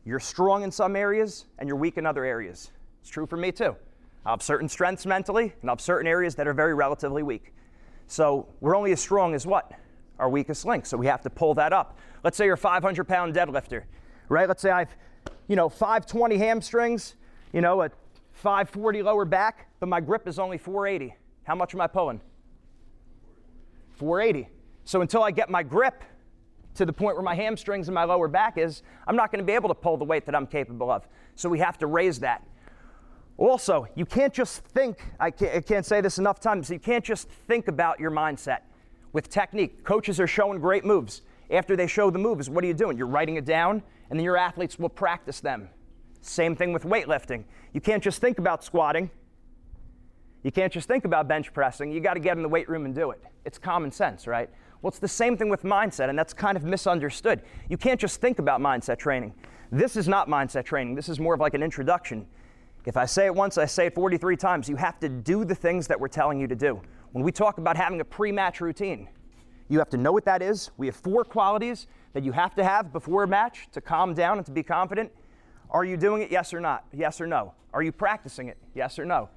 you're 0.05 0.21
strong 0.21 0.63
in 0.63 0.71
some 0.71 0.97
areas 0.97 1.47
and 1.59 1.69
you're 1.69 1.77
weak 1.77 1.97
in 1.99 2.07
other 2.07 2.25
areas. 2.25 2.71
It's 3.01 3.11
true 3.11 3.27
for 3.27 3.37
me 3.37 3.51
too. 3.51 3.75
I 4.25 4.31
have 4.31 4.43
certain 4.43 4.69
strengths 4.69 5.07
mentally 5.07 5.55
and 5.61 5.71
I 5.71 5.73
have 5.73 5.81
certain 5.81 6.07
areas 6.07 6.35
that 6.37 6.47
are 6.47 6.53
very 6.55 6.75
relatively 6.75 7.23
weak. 7.23 7.55
So 8.07 8.49
we're 8.61 8.77
only 8.77 8.93
as 8.93 9.01
strong 9.01 9.35
as 9.35 9.47
what? 9.47 9.73
Our 10.19 10.29
weakest 10.29 10.65
link. 10.67 10.85
So 10.85 10.97
we 10.97 11.07
have 11.07 11.23
to 11.23 11.31
pull 11.31 11.55
that 11.55 11.73
up. 11.73 11.99
Let's 12.23 12.37
say 12.37 12.45
you're 12.45 12.55
a 12.55 12.59
500 12.59 13.09
pound 13.09 13.35
deadlifter 13.35 13.85
right? 14.31 14.49
Let's 14.49 14.63
say 14.63 14.71
I've, 14.71 14.97
you 15.51 15.57
know, 15.57 15.69
520 15.69 16.39
hamstrings, 16.39 17.17
you 17.53 17.61
know, 17.61 17.83
a 17.83 17.91
540 18.35 19.03
lower 19.03 19.25
back, 19.25 19.67
but 19.81 19.89
my 19.89 20.01
grip 20.01 20.29
is 20.29 20.39
only 20.39 20.57
480. 20.57 21.13
How 21.43 21.57
much 21.57 21.75
am 21.75 21.81
I 21.81 21.89
pulling? 21.89 22.21
480. 23.97 24.49
So 24.85 25.01
until 25.01 25.25
I 25.25 25.33
get 25.33 25.51
my 25.51 25.65
grip 25.65 26.05
to 26.77 26.87
the 26.87 26.93
point 26.93 27.17
where 27.17 27.25
my 27.25 27.35
hamstrings 27.35 27.89
and 27.89 27.95
my 27.97 28.05
lower 28.05 28.29
back 28.29 28.59
is, 28.59 28.85
I'm 29.09 29.17
not 29.17 29.33
going 29.33 29.41
to 29.41 29.45
be 29.45 29.53
able 29.53 29.69
to 29.71 29.75
pull 29.75 29.97
the 29.97 30.05
weight 30.05 30.25
that 30.27 30.37
I'm 30.37 30.47
capable 30.47 30.89
of. 30.89 31.09
So 31.35 31.49
we 31.49 31.59
have 31.59 31.79
to 31.79 31.89
raise 31.89 32.21
that. 32.21 32.47
Also, 33.37 33.89
you 33.97 34.07
can't 34.07 34.33
just 34.33 34.63
think, 34.67 34.99
I 35.19 35.33
can't, 35.33 35.57
I 35.57 35.61
can't 35.63 35.85
say 35.85 36.01
this 36.01 36.19
enough 36.19 36.39
times, 36.39 36.71
you 36.71 36.79
can't 36.79 37.05
just 37.05 37.29
think 37.29 37.67
about 37.67 37.99
your 37.99 38.13
mindset 38.13 38.61
with 39.13 39.29
technique. 39.29 39.83
Coaches 39.83 40.21
are 40.21 40.29
showing 40.29 40.61
great 40.61 40.85
moves. 40.85 41.23
After 41.51 41.77
they 41.77 41.87
show 41.87 42.11
the 42.11 42.19
moves, 42.19 42.49
what 42.49 42.63
are 42.63 42.67
you 42.67 42.75
doing? 42.75 42.97
You're 42.97 43.07
writing 43.07 43.37
it 43.37 43.45
down, 43.45 43.83
and 44.09 44.19
then 44.19 44.25
your 44.25 44.37
athletes 44.37 44.79
will 44.79 44.89
practice 44.89 45.41
them. 45.41 45.69
Same 46.21 46.55
thing 46.55 46.73
with 46.73 46.85
weightlifting. 46.85 47.45
You 47.73 47.81
can't 47.81 48.03
just 48.03 48.21
think 48.21 48.39
about 48.39 48.63
squatting. 48.63 49.11
You 50.43 50.53
can't 50.53 50.73
just 50.73 50.89
think 50.89 51.05
about 51.05 51.29
bench 51.29 51.53
pressing. 51.53 51.93
You 51.93 52.01
got 52.01 52.15
to 52.15 52.21
get 52.21 52.37
in 52.37 52.43
the 52.43 52.49
weight 52.49 52.69
room 52.69 52.85
and 52.85 52.95
do 52.95 53.11
it. 53.11 53.23
It's 53.45 53.59
common 53.59 53.91
sense, 53.91 54.27
right? 54.27 54.49
Well, 54.81 54.89
it's 54.89 54.99
the 54.99 55.09
same 55.09 55.37
thing 55.37 55.49
with 55.49 55.63
mindset, 55.63 56.09
and 56.09 56.19
that's 56.19 56.33
kind 56.33 56.57
of 56.57 56.65
misunderstood. 56.65 57.43
You 57.69 57.77
can't 57.77 58.01
just 58.01 58.21
think 58.21 58.39
about 58.39 58.61
mindset 58.61 58.99
training. 58.99 59.35
This 59.71 59.97
is 59.97 60.09
not 60.09 60.29
mindset 60.29 60.65
training. 60.65 60.95
This 60.95 61.09
is 61.09 61.21
more 61.21 61.35
of 61.35 61.41
like 61.41 61.55
an 61.55 61.63
introduction. 61.63 62.27
If 62.87 62.97
I 62.97 63.05
say 63.05 63.27
it 63.27 63.35
once, 63.35 63.59
I 63.59 63.67
say 63.67 63.87
it 63.87 63.95
43 63.95 64.37
times. 64.37 64.69
You 64.69 64.77
have 64.77 64.99
to 65.01 65.09
do 65.09 65.45
the 65.45 65.55
things 65.55 65.87
that 65.89 66.01
we're 66.01 66.09
telling 66.09 66.41
you 66.41 66.47
to 66.47 66.57
do. 66.57 66.81
When 67.13 67.23
we 67.23 67.33
talk 67.33 67.59
about 67.59 67.77
having 67.77 68.01
a 68.01 68.05
pre 68.05 68.33
match 68.33 68.61
routine, 68.61 69.09
you 69.71 69.79
have 69.79 69.89
to 69.91 69.97
know 69.97 70.13
what 70.13 70.25
that 70.25 70.43
is. 70.43 70.71
We 70.77 70.87
have 70.89 70.97
four 70.97 71.25
qualities 71.25 71.87
that 72.13 72.25
you 72.25 72.33
have 72.33 72.55
to 72.57 72.65
have 72.65 72.93
before 72.93 73.23
a 73.23 73.29
match 73.29 73.69
to 73.73 73.81
calm 73.81 74.15
down 74.15 74.37
and 74.37 74.45
to 74.47 74.53
be 74.53 74.65
confident. 74.65 75.13
Are 75.71 75.85
you 75.85 75.97
doing 75.97 76.23
it? 76.23 76.31
Yes 76.31 76.53
or 76.53 76.61
not? 76.61 76.85
Yes 76.93 77.21
or 77.21 77.27
no? 77.29 77.55
Are 77.73 77.83
you 77.83 77.93
practicing 77.93 78.49
it? 78.49 78.59
Yes 78.75 78.99
or 78.99 79.05
no? 79.05 79.29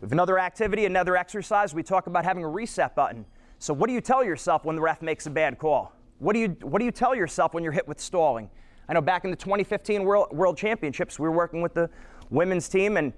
We 0.00 0.06
have 0.06 0.12
another 0.12 0.38
activity, 0.38 0.86
another 0.86 1.14
exercise. 1.14 1.74
We 1.74 1.82
talk 1.82 2.06
about 2.06 2.24
having 2.24 2.42
a 2.42 2.48
reset 2.48 2.96
button. 2.96 3.26
So, 3.58 3.74
what 3.74 3.88
do 3.88 3.92
you 3.92 4.00
tell 4.00 4.24
yourself 4.24 4.64
when 4.64 4.76
the 4.76 4.82
ref 4.82 5.02
makes 5.02 5.26
a 5.26 5.30
bad 5.30 5.58
call? 5.58 5.92
What 6.20 6.32
do 6.32 6.38
you, 6.38 6.56
what 6.62 6.78
do 6.78 6.86
you 6.86 6.90
tell 6.90 7.14
yourself 7.14 7.52
when 7.52 7.62
you're 7.62 7.72
hit 7.72 7.86
with 7.86 8.00
stalling? 8.00 8.48
I 8.88 8.94
know 8.94 9.02
back 9.02 9.24
in 9.24 9.30
the 9.30 9.36
2015 9.36 10.04
World, 10.04 10.28
World 10.32 10.56
Championships, 10.56 11.18
we 11.18 11.28
were 11.28 11.34
working 11.34 11.60
with 11.60 11.74
the 11.74 11.90
women's 12.30 12.68
team, 12.68 12.96
and 12.96 13.12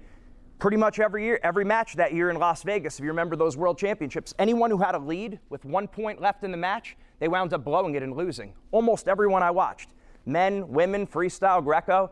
pretty 0.59 0.77
much 0.77 0.99
every 0.99 1.23
year, 1.23 1.39
every 1.41 1.63
match 1.63 1.95
that 1.95 2.13
year 2.13 2.29
in 2.29 2.37
Las 2.37 2.63
Vegas, 2.63 2.99
if 2.99 3.03
you 3.03 3.09
remember 3.09 3.35
those 3.35 3.55
World 3.57 3.77
Championships, 3.77 4.33
anyone 4.37 4.69
who 4.69 4.77
had 4.77 4.93
a 4.93 4.99
lead 4.99 5.39
with 5.49 5.63
one 5.63 5.87
point 5.87 6.21
left 6.21 6.43
in 6.43 6.51
the 6.51 6.57
match, 6.57 6.97
they 7.19 7.29
wound 7.29 7.53
up 7.53 7.63
blowing 7.63 7.95
it 7.95 8.03
and 8.03 8.15
losing. 8.15 8.53
Almost 8.71 9.07
everyone 9.07 9.41
I 9.41 9.51
watched 9.51 9.89
men, 10.25 10.67
women, 10.67 11.07
freestyle, 11.07 11.63
Greco. 11.63 12.11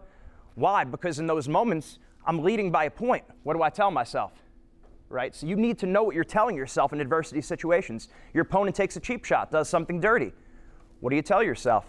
Why? 0.55 0.83
Because 0.83 1.19
in 1.19 1.27
those 1.27 1.47
moments, 1.47 1.99
I'm 2.25 2.41
leading 2.41 2.71
by 2.71 2.85
a 2.85 2.89
point. 2.89 3.23
What 3.43 3.55
do 3.55 3.61
I 3.61 3.69
tell 3.69 3.91
myself? 3.91 4.31
Right? 5.09 5.35
So 5.35 5.45
you 5.45 5.55
need 5.55 5.77
to 5.79 5.85
know 5.85 6.03
what 6.03 6.15
you're 6.15 6.23
telling 6.23 6.55
yourself 6.55 6.93
in 6.93 6.99
adversity 6.99 7.41
situations. 7.41 8.09
Your 8.33 8.41
opponent 8.41 8.75
takes 8.75 8.95
a 8.95 8.99
cheap 8.99 9.23
shot, 9.23 9.51
does 9.51 9.69
something 9.69 10.01
dirty. 10.01 10.33
What 10.99 11.11
do 11.11 11.15
you 11.15 11.21
tell 11.21 11.43
yourself? 11.43 11.85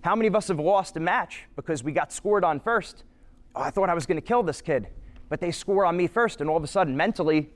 How 0.00 0.16
many 0.16 0.26
of 0.26 0.34
us 0.34 0.48
have 0.48 0.58
lost 0.58 0.96
a 0.96 1.00
match 1.00 1.44
because 1.54 1.84
we 1.84 1.92
got 1.92 2.12
scored 2.12 2.44
on 2.44 2.60
first? 2.60 3.04
Oh, 3.54 3.62
I 3.62 3.70
thought 3.70 3.88
I 3.88 3.94
was 3.94 4.06
going 4.06 4.20
to 4.20 4.26
kill 4.26 4.42
this 4.42 4.60
kid, 4.60 4.88
but 5.28 5.40
they 5.40 5.50
score 5.50 5.84
on 5.84 5.96
me 5.96 6.06
first, 6.06 6.40
and 6.40 6.48
all 6.48 6.56
of 6.56 6.64
a 6.64 6.68
sudden, 6.68 6.96
mentally, 6.96 7.50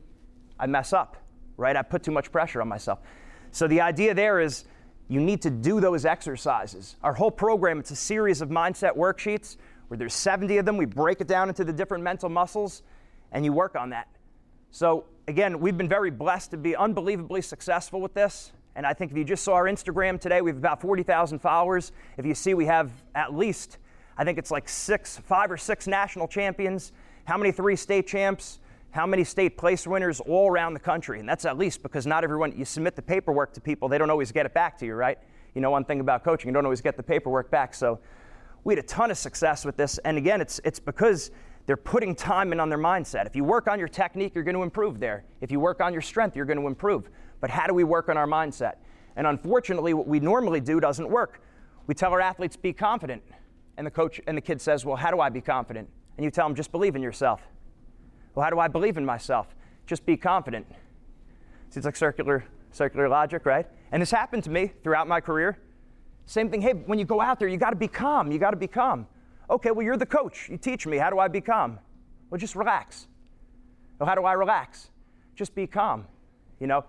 I 0.59 0.67
mess 0.67 0.93
up, 0.93 1.17
right? 1.57 1.77
I 1.77 1.83
put 1.83 2.03
too 2.03 2.11
much 2.11 2.31
pressure 2.31 2.61
on 2.61 2.69
myself. 2.69 3.01
So 3.51 3.67
the 3.67 3.81
idea 3.81 4.15
there 4.15 4.41
is 4.41 4.65
you 5.09 5.21
need 5.21 5.43
to 5.43 5.51
do 5.51 5.81
those 5.81 6.05
exercises. 6.05 6.97
Our 7.03 7.13
whole 7.13 7.31
program, 7.31 7.79
it's 7.79 7.91
a 7.91 7.97
series 7.97 8.41
of 8.41 8.49
mindset 8.49 8.97
worksheets 8.97 9.57
where 9.89 9.99
there's 9.99 10.15
70 10.15 10.57
of 10.59 10.65
them. 10.65 10.77
We 10.77 10.87
break 10.87 11.21
it 11.21 11.29
down 11.29 11.49
into 11.49 11.65
the 11.65 11.73
different 11.73 12.03
mental 12.03 12.29
muscles, 12.29 12.83
and 13.31 13.45
you 13.45 13.53
work 13.53 13.77
on 13.77 13.91
that. 13.91 14.09
So 14.71 15.05
again, 15.29 15.61
we've 15.61 15.77
been 15.77 15.89
very 15.89 16.11
blessed 16.11 16.53
to 16.53 16.57
be 16.57 16.75
unbelievably 16.75 17.43
successful 17.43 18.01
with 18.01 18.15
this. 18.15 18.53
And 18.75 18.87
I 18.87 18.95
think 18.95 19.11
if 19.11 19.19
you 19.19 19.25
just 19.25 19.45
saw 19.45 19.53
our 19.53 19.65
Instagram 19.65 20.19
today, 20.19 20.41
we 20.41 20.51
have 20.51 20.57
about 20.57 20.81
40,000 20.81 21.41
followers. 21.41 21.93
If 22.17 22.25
you 22.25 22.35
see, 22.35 22.55
we 22.55 22.65
have 22.67 22.91
at 23.15 23.35
least, 23.35 23.77
I 24.17 24.25
think 24.25 24.39
it's 24.39 24.51
like 24.51 24.69
six, 24.69 25.19
five 25.19 25.51
or 25.51 25.59
six 25.59 25.87
national 25.87 26.27
champions. 26.27 26.93
How 27.25 27.37
many 27.37 27.53
three 27.53 27.77
state 27.77 28.07
champs? 28.07 28.59
How 28.91 29.07
many 29.07 29.25
state 29.25 29.57
place 29.57 29.87
winners 29.87 30.21
all 30.21 30.51
around 30.51 30.75
the 30.75 30.81
country? 30.81 31.19
And 31.19 31.29
that's 31.29 31.45
at 31.45 31.57
least 31.57 31.83
because 31.83 32.07
not 32.07 32.25
everyone, 32.25 32.53
you 32.57 32.65
submit 32.65 32.95
the 32.95 33.03
paperwork 33.03 33.55
to 33.55 33.61
people, 33.61 33.89
they 33.89 33.97
don't 33.97 34.11
always 34.11 34.33
get 34.33 34.45
it 34.45 34.53
back 34.53 34.77
to 34.79 34.87
you, 34.87 34.95
right? 34.95 35.19
You 35.55 35.61
know, 35.61 35.71
one 35.71 35.85
thing 35.85 36.01
about 36.01 36.25
coaching, 36.25 36.49
you 36.49 36.55
don't 36.55 36.67
always 36.67 36.83
get 36.83 36.97
the 36.97 37.03
paperwork 37.03 37.51
back. 37.51 37.75
So 37.75 38.01
we 38.65 38.75
had 38.75 38.85
a 38.85 38.87
ton 38.87 39.11
of 39.11 39.17
success 39.17 39.65
with 39.65 39.77
this. 39.77 39.99
And 39.99 40.19
again, 40.19 40.41
it's, 40.41 40.61
it's 40.65 40.79
because 40.79 41.31
they're 41.67 41.77
putting 41.77 42.15
time 42.15 42.53
in 42.53 42.61
on 42.61 42.69
their 42.69 42.79
mindset. 42.79 43.27
If 43.27 43.35
you 43.35 43.45
work 43.45 43.67
on 43.67 43.79
your 43.79 43.89
technique, 43.89 44.35
you're 44.35 44.45
going 44.45 44.57
to 44.57 44.63
improve 44.63 45.01
there. 45.01 45.25
If 45.41 45.51
you 45.51 45.59
work 45.59 45.81
on 45.81 45.93
your 45.93 46.03
strength, 46.03 46.37
you're 46.37 46.45
going 46.45 46.61
to 46.61 46.67
improve. 46.67 47.09
But 47.41 47.51
how 47.51 47.67
do 47.67 47.75
we 47.75 47.85
work 47.85 48.09
on 48.09 48.17
our 48.17 48.27
mindset? 48.27 48.75
And 49.17 49.27
unfortunately, 49.27 49.95
what 49.95 50.07
we 50.07 50.21
normally 50.21 50.61
do 50.61 50.81
doesn't 50.81 51.09
work. 51.09 51.41
We 51.87 51.95
tell 51.95 52.13
our 52.13 52.21
athletes, 52.21 52.57
be 52.57 52.73
confident. 52.73 53.23
And 53.77 53.87
the 53.87 53.91
coach 53.91 54.21
and 54.27 54.37
the 54.37 54.43
kid 54.43 54.61
says, 54.61 54.85
well, 54.85 54.97
how 54.97 55.11
do 55.11 55.21
I 55.21 55.29
be 55.29 55.41
confident? 55.41 55.89
And 56.17 56.25
you 56.25 56.31
tell 56.31 56.47
them, 56.47 56.55
just 56.55 56.73
believe 56.73 56.97
in 56.97 57.03
yourself. 57.03 57.41
Well, 58.35 58.45
how 58.45 58.51
do 58.51 58.59
I 58.59 58.69
believe 58.69 58.97
in 58.97 59.05
myself? 59.05 59.55
Just 59.87 60.07
be 60.07 60.17
confident. 60.17 60.67
Seems 61.71 61.85
like 61.85 61.97
circular, 61.97 62.45
circular 62.71 63.09
logic, 63.09 63.47
right? 63.47 63.67
And 63.91 64.01
this 64.01 64.11
happened 64.11 64.45
to 64.45 64.51
me 64.51 64.73
throughout 64.83 65.09
my 65.09 65.21
career. 65.21 65.59
Same 66.27 66.51
thing, 66.51 66.61
hey, 66.61 66.73
when 66.73 66.99
you 66.99 67.05
go 67.05 67.21
out 67.21 67.39
there, 67.39 67.49
you 67.49 67.57
got 67.57 67.71
to 67.71 67.77
be 67.77 67.89
calm. 67.89 68.31
You 68.31 68.39
got 68.39 68.51
to 68.51 68.57
be 68.57 68.67
calm. 68.67 69.07
Okay, 69.51 69.71
well, 69.71 69.85
you're 69.85 69.97
the 69.97 70.07
coach. 70.07 70.49
You 70.49 70.57
teach 70.57 70.87
me. 70.87 70.97
How 70.97 71.11
do 71.11 71.19
I 71.19 71.29
be 71.29 71.41
calm? 71.41 71.79
Well, 72.31 72.39
just 72.39 72.57
relax. 72.57 73.07
Well, 73.99 74.09
how 74.09 74.15
do 74.15 74.25
I 74.25 74.33
relax? 74.33 74.91
Just 75.35 75.55
be 75.55 75.67
calm. 75.67 76.07
You 76.61 76.67
know, 76.67 76.85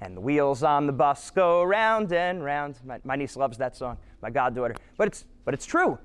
and 0.00 0.16
the 0.16 0.20
wheels 0.20 0.62
on 0.62 0.86
the 0.86 0.92
bus 0.92 1.30
go 1.30 1.62
round 1.62 2.12
and 2.12 2.42
round. 2.42 2.78
My, 2.84 2.98
my 3.04 3.16
niece 3.16 3.36
loves 3.36 3.58
that 3.58 3.76
song, 3.76 3.98
my 4.22 4.30
goddaughter. 4.30 4.74
But 4.96 5.08
it's, 5.08 5.24
but 5.44 5.54
it's 5.54 5.66
true. 5.66 5.98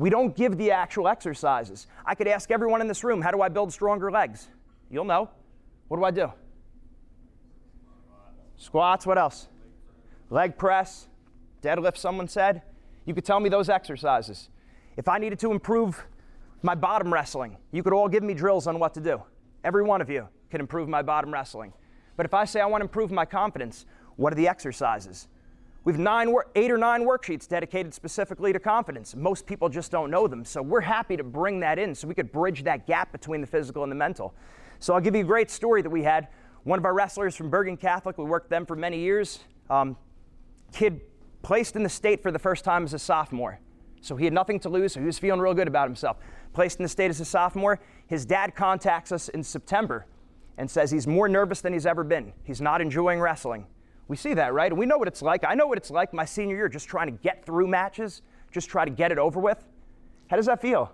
We 0.00 0.08
don't 0.08 0.34
give 0.34 0.56
the 0.56 0.70
actual 0.70 1.08
exercises. 1.08 1.86
I 2.06 2.14
could 2.14 2.26
ask 2.26 2.50
everyone 2.50 2.80
in 2.80 2.88
this 2.88 3.04
room, 3.04 3.20
how 3.20 3.30
do 3.30 3.42
I 3.42 3.50
build 3.50 3.70
stronger 3.70 4.10
legs? 4.10 4.48
You'll 4.90 5.04
know. 5.04 5.28
What 5.88 5.98
do 5.98 6.04
I 6.04 6.10
do? 6.10 6.32
Squats, 8.56 9.06
what 9.06 9.18
else? 9.18 9.48
Leg 10.30 10.56
press, 10.56 11.06
deadlift, 11.62 11.98
someone 11.98 12.28
said. 12.28 12.62
You 13.04 13.12
could 13.12 13.26
tell 13.26 13.40
me 13.40 13.50
those 13.50 13.68
exercises. 13.68 14.48
If 14.96 15.06
I 15.06 15.18
needed 15.18 15.38
to 15.40 15.50
improve 15.50 16.02
my 16.62 16.74
bottom 16.74 17.12
wrestling, 17.12 17.58
you 17.70 17.82
could 17.82 17.92
all 17.92 18.08
give 18.08 18.22
me 18.22 18.32
drills 18.32 18.66
on 18.66 18.78
what 18.78 18.94
to 18.94 19.00
do. 19.02 19.22
Every 19.64 19.82
one 19.82 20.00
of 20.00 20.08
you 20.08 20.28
can 20.50 20.62
improve 20.62 20.88
my 20.88 21.02
bottom 21.02 21.30
wrestling. 21.30 21.74
But 22.16 22.24
if 22.24 22.32
I 22.32 22.46
say 22.46 22.62
I 22.62 22.66
want 22.66 22.80
to 22.80 22.86
improve 22.86 23.10
my 23.10 23.26
confidence, 23.26 23.84
what 24.16 24.32
are 24.32 24.36
the 24.36 24.48
exercises? 24.48 25.28
We 25.84 25.92
have 25.92 26.00
nine, 26.00 26.34
eight 26.54 26.70
or 26.70 26.76
nine 26.76 27.02
worksheets 27.02 27.48
dedicated 27.48 27.94
specifically 27.94 28.52
to 28.52 28.60
confidence. 28.60 29.16
Most 29.16 29.46
people 29.46 29.68
just 29.68 29.90
don't 29.90 30.10
know 30.10 30.28
them. 30.28 30.44
So 30.44 30.60
we're 30.60 30.82
happy 30.82 31.16
to 31.16 31.24
bring 31.24 31.60
that 31.60 31.78
in 31.78 31.94
so 31.94 32.06
we 32.06 32.14
could 32.14 32.30
bridge 32.30 32.64
that 32.64 32.86
gap 32.86 33.12
between 33.12 33.40
the 33.40 33.46
physical 33.46 33.82
and 33.82 33.90
the 33.90 33.96
mental. 33.96 34.34
So 34.78 34.94
I'll 34.94 35.00
give 35.00 35.14
you 35.14 35.22
a 35.22 35.26
great 35.26 35.50
story 35.50 35.80
that 35.80 35.90
we 35.90 36.02
had. 36.02 36.28
One 36.64 36.78
of 36.78 36.84
our 36.84 36.92
wrestlers 36.92 37.34
from 37.34 37.48
Bergen 37.48 37.78
Catholic, 37.78 38.18
we 38.18 38.24
worked 38.24 38.50
them 38.50 38.66
for 38.66 38.76
many 38.76 38.98
years. 38.98 39.40
Um, 39.70 39.96
kid 40.72 41.00
placed 41.42 41.76
in 41.76 41.82
the 41.82 41.88
state 41.88 42.22
for 42.22 42.30
the 42.30 42.38
first 42.38 42.64
time 42.64 42.84
as 42.84 42.92
a 42.92 42.98
sophomore. 42.98 43.58
So 44.02 44.16
he 44.16 44.24
had 44.24 44.34
nothing 44.34 44.60
to 44.60 44.68
lose, 44.68 44.92
so 44.92 45.00
he 45.00 45.06
was 45.06 45.18
feeling 45.18 45.40
real 45.40 45.54
good 45.54 45.68
about 45.68 45.88
himself. 45.88 46.18
Placed 46.52 46.78
in 46.78 46.82
the 46.82 46.88
state 46.88 47.10
as 47.10 47.20
a 47.20 47.24
sophomore. 47.24 47.80
His 48.06 48.26
dad 48.26 48.54
contacts 48.54 49.12
us 49.12 49.28
in 49.30 49.42
September 49.42 50.06
and 50.58 50.70
says 50.70 50.90
he's 50.90 51.06
more 51.06 51.28
nervous 51.28 51.62
than 51.62 51.72
he's 51.72 51.86
ever 51.86 52.04
been. 52.04 52.32
He's 52.44 52.60
not 52.60 52.82
enjoying 52.82 53.20
wrestling. 53.20 53.66
We 54.10 54.16
see 54.16 54.34
that, 54.34 54.52
right? 54.52 54.72
And 54.72 54.76
we 54.76 54.86
know 54.86 54.98
what 54.98 55.06
it's 55.06 55.22
like. 55.22 55.44
I 55.44 55.54
know 55.54 55.68
what 55.68 55.78
it's 55.78 55.88
like 55.88 56.12
my 56.12 56.24
senior 56.24 56.56
year, 56.56 56.68
just 56.68 56.88
trying 56.88 57.06
to 57.06 57.12
get 57.22 57.46
through 57.46 57.68
matches, 57.68 58.22
just 58.50 58.68
try 58.68 58.84
to 58.84 58.90
get 58.90 59.12
it 59.12 59.18
over 59.18 59.38
with. 59.38 59.64
How 60.26 60.34
does 60.34 60.46
that 60.46 60.60
feel? 60.60 60.92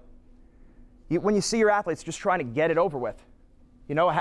You, 1.08 1.22
when 1.22 1.34
you 1.34 1.40
see 1.40 1.56
your 1.56 1.70
athletes 1.70 2.02
just 2.02 2.18
trying 2.18 2.40
to 2.40 2.44
get 2.44 2.70
it 2.70 2.76
over 2.76 2.98
with, 2.98 3.24
you 3.88 3.94
know, 3.94 4.20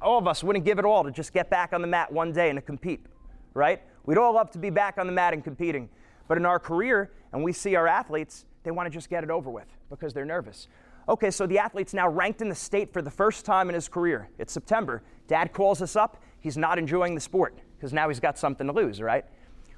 all 0.00 0.16
of 0.16 0.26
us 0.26 0.42
wouldn't 0.42 0.64
give 0.64 0.78
it 0.78 0.86
all 0.86 1.04
to 1.04 1.10
just 1.10 1.34
get 1.34 1.50
back 1.50 1.74
on 1.74 1.82
the 1.82 1.86
mat 1.86 2.10
one 2.10 2.32
day 2.32 2.48
and 2.48 2.56
to 2.56 2.62
compete, 2.62 3.04
right? 3.52 3.82
We'd 4.06 4.16
all 4.16 4.32
love 4.32 4.50
to 4.52 4.58
be 4.58 4.70
back 4.70 4.96
on 4.96 5.06
the 5.06 5.12
mat 5.12 5.34
and 5.34 5.44
competing. 5.44 5.90
But 6.26 6.38
in 6.38 6.46
our 6.46 6.58
career, 6.58 7.12
and 7.34 7.44
we 7.44 7.52
see 7.52 7.74
our 7.76 7.86
athletes, 7.86 8.46
they 8.62 8.70
want 8.70 8.86
to 8.86 8.90
just 8.90 9.10
get 9.10 9.24
it 9.24 9.30
over 9.30 9.50
with 9.50 9.68
because 9.90 10.14
they're 10.14 10.24
nervous. 10.24 10.68
Okay, 11.06 11.30
so 11.30 11.46
the 11.46 11.58
athlete's 11.58 11.92
now 11.92 12.08
ranked 12.08 12.40
in 12.40 12.48
the 12.48 12.54
state 12.54 12.94
for 12.94 13.02
the 13.02 13.10
first 13.10 13.44
time 13.44 13.68
in 13.68 13.74
his 13.74 13.88
career. 13.88 14.30
It's 14.38 14.54
September. 14.54 15.02
Dad 15.28 15.52
calls 15.52 15.82
us 15.82 15.96
up. 15.96 16.22
He's 16.40 16.56
not 16.56 16.78
enjoying 16.78 17.14
the 17.14 17.20
sport 17.20 17.58
because 17.76 17.92
now 17.92 18.08
he's 18.08 18.20
got 18.20 18.38
something 18.38 18.66
to 18.66 18.72
lose, 18.72 19.00
right? 19.00 19.24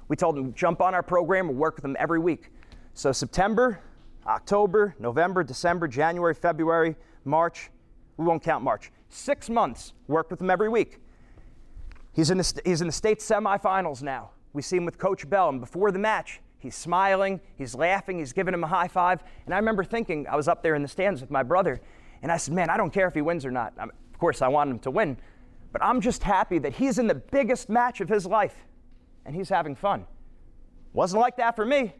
We 0.07 0.15
told 0.15 0.37
him, 0.37 0.53
jump 0.53 0.81
on 0.81 0.93
our 0.93 1.03
program, 1.03 1.47
we'll 1.47 1.57
work 1.57 1.75
with 1.75 1.85
him 1.85 1.95
every 1.99 2.19
week. 2.19 2.51
So 2.93 3.11
September, 3.11 3.81
October, 4.25 4.95
November, 4.99 5.43
December, 5.43 5.87
January, 5.87 6.33
February, 6.33 6.95
March, 7.25 7.69
we 8.17 8.25
won't 8.25 8.43
count 8.43 8.63
March. 8.63 8.91
Six 9.09 9.49
months, 9.49 9.93
worked 10.07 10.31
with 10.31 10.41
him 10.41 10.49
every 10.49 10.69
week. 10.69 10.99
He's 12.13 12.31
in 12.31 12.37
the, 12.37 12.61
he's 12.65 12.81
in 12.81 12.87
the 12.87 12.93
state 12.93 13.19
semifinals 13.19 14.01
now. 14.01 14.31
We 14.53 14.61
see 14.61 14.77
him 14.77 14.85
with 14.85 14.97
Coach 14.97 15.29
Bell, 15.29 15.49
and 15.49 15.59
before 15.59 15.91
the 15.91 15.99
match, 15.99 16.41
He's 16.59 16.75
smiling, 16.75 17.39
he's 17.57 17.73
laughing, 17.73 18.19
he's 18.19 18.33
giving 18.33 18.53
him 18.53 18.63
a 18.63 18.67
high 18.67 18.89
five. 18.89 19.23
And 19.45 19.53
I 19.53 19.57
remember 19.57 19.85
thinking, 19.85 20.27
I 20.27 20.35
was 20.35 20.49
up 20.49 20.61
there 20.61 20.75
in 20.75 20.81
the 20.81 20.89
stands 20.89 21.21
with 21.21 21.31
my 21.31 21.41
brother, 21.41 21.81
And 22.21 22.31
I 22.31 22.37
said, 22.37 22.53
man, 22.53 22.69
I 22.69 22.75
don't 22.75 22.91
care 22.91 23.07
if 23.07 23.13
he 23.13 23.21
wins 23.21 23.45
or 23.45 23.51
not. 23.51 23.73
I 23.79 23.83
of 23.83 24.19
course, 24.19 24.41
I 24.41 24.49
want 24.49 24.69
him 24.69 24.79
to 24.79 24.91
win, 24.91 25.17
but 25.71 25.83
I'm 25.83 26.01
just 26.01 26.23
happy 26.23 26.59
that 26.59 26.73
he's 26.73 26.99
in 26.99 27.07
the 27.07 27.15
biggest 27.15 27.69
match 27.69 28.01
of 28.01 28.09
his 28.09 28.25
life 28.25 28.65
and 29.25 29.35
he's 29.35 29.49
having 29.49 29.75
fun. 29.75 30.05
Wasn't 30.93 31.19
like 31.19 31.37
that 31.37 31.55
for 31.55 31.65
me. 31.65 31.93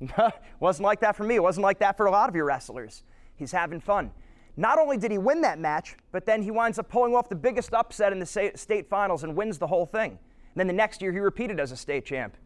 wasn't 0.60 0.84
like 0.84 1.00
that 1.00 1.16
for 1.16 1.24
me. 1.24 1.36
It 1.36 1.42
wasn't 1.42 1.64
like 1.64 1.78
that 1.78 1.96
for 1.96 2.06
a 2.06 2.10
lot 2.10 2.28
of 2.28 2.34
your 2.34 2.44
wrestlers. 2.44 3.02
He's 3.36 3.52
having 3.52 3.80
fun. 3.80 4.10
Not 4.56 4.78
only 4.78 4.96
did 4.96 5.10
he 5.10 5.18
win 5.18 5.42
that 5.42 5.58
match, 5.58 5.96
but 6.12 6.24
then 6.24 6.42
he 6.42 6.50
winds 6.50 6.78
up 6.78 6.88
pulling 6.88 7.14
off 7.14 7.28
the 7.28 7.34
biggest 7.34 7.74
upset 7.74 8.12
in 8.12 8.18
the 8.18 8.52
state 8.54 8.88
finals 8.88 9.24
and 9.24 9.36
wins 9.36 9.58
the 9.58 9.66
whole 9.66 9.86
thing. 9.86 10.12
And 10.12 10.60
then 10.60 10.66
the 10.66 10.72
next 10.72 11.02
year 11.02 11.12
he 11.12 11.18
repeated 11.18 11.60
as 11.60 11.72
a 11.72 11.76
state 11.76 12.06
champ. 12.06 12.36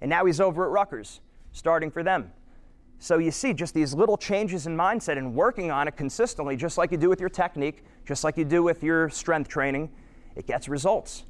And 0.00 0.08
now 0.08 0.24
he's 0.24 0.40
over 0.40 0.64
at 0.64 0.70
Rutgers, 0.70 1.20
starting 1.52 1.90
for 1.90 2.02
them. 2.02 2.32
So 2.98 3.18
you 3.18 3.30
see 3.30 3.52
just 3.52 3.74
these 3.74 3.94
little 3.94 4.16
changes 4.16 4.66
in 4.66 4.76
mindset 4.76 5.18
and 5.18 5.34
working 5.34 5.70
on 5.70 5.86
it 5.86 5.96
consistently, 5.96 6.56
just 6.56 6.78
like 6.78 6.90
you 6.90 6.98
do 6.98 7.08
with 7.08 7.20
your 7.20 7.28
technique, 7.28 7.84
just 8.04 8.24
like 8.24 8.36
you 8.36 8.44
do 8.44 8.62
with 8.62 8.82
your 8.82 9.08
strength 9.08 9.48
training, 9.48 9.90
it 10.34 10.46
gets 10.46 10.68
results. 10.68 11.24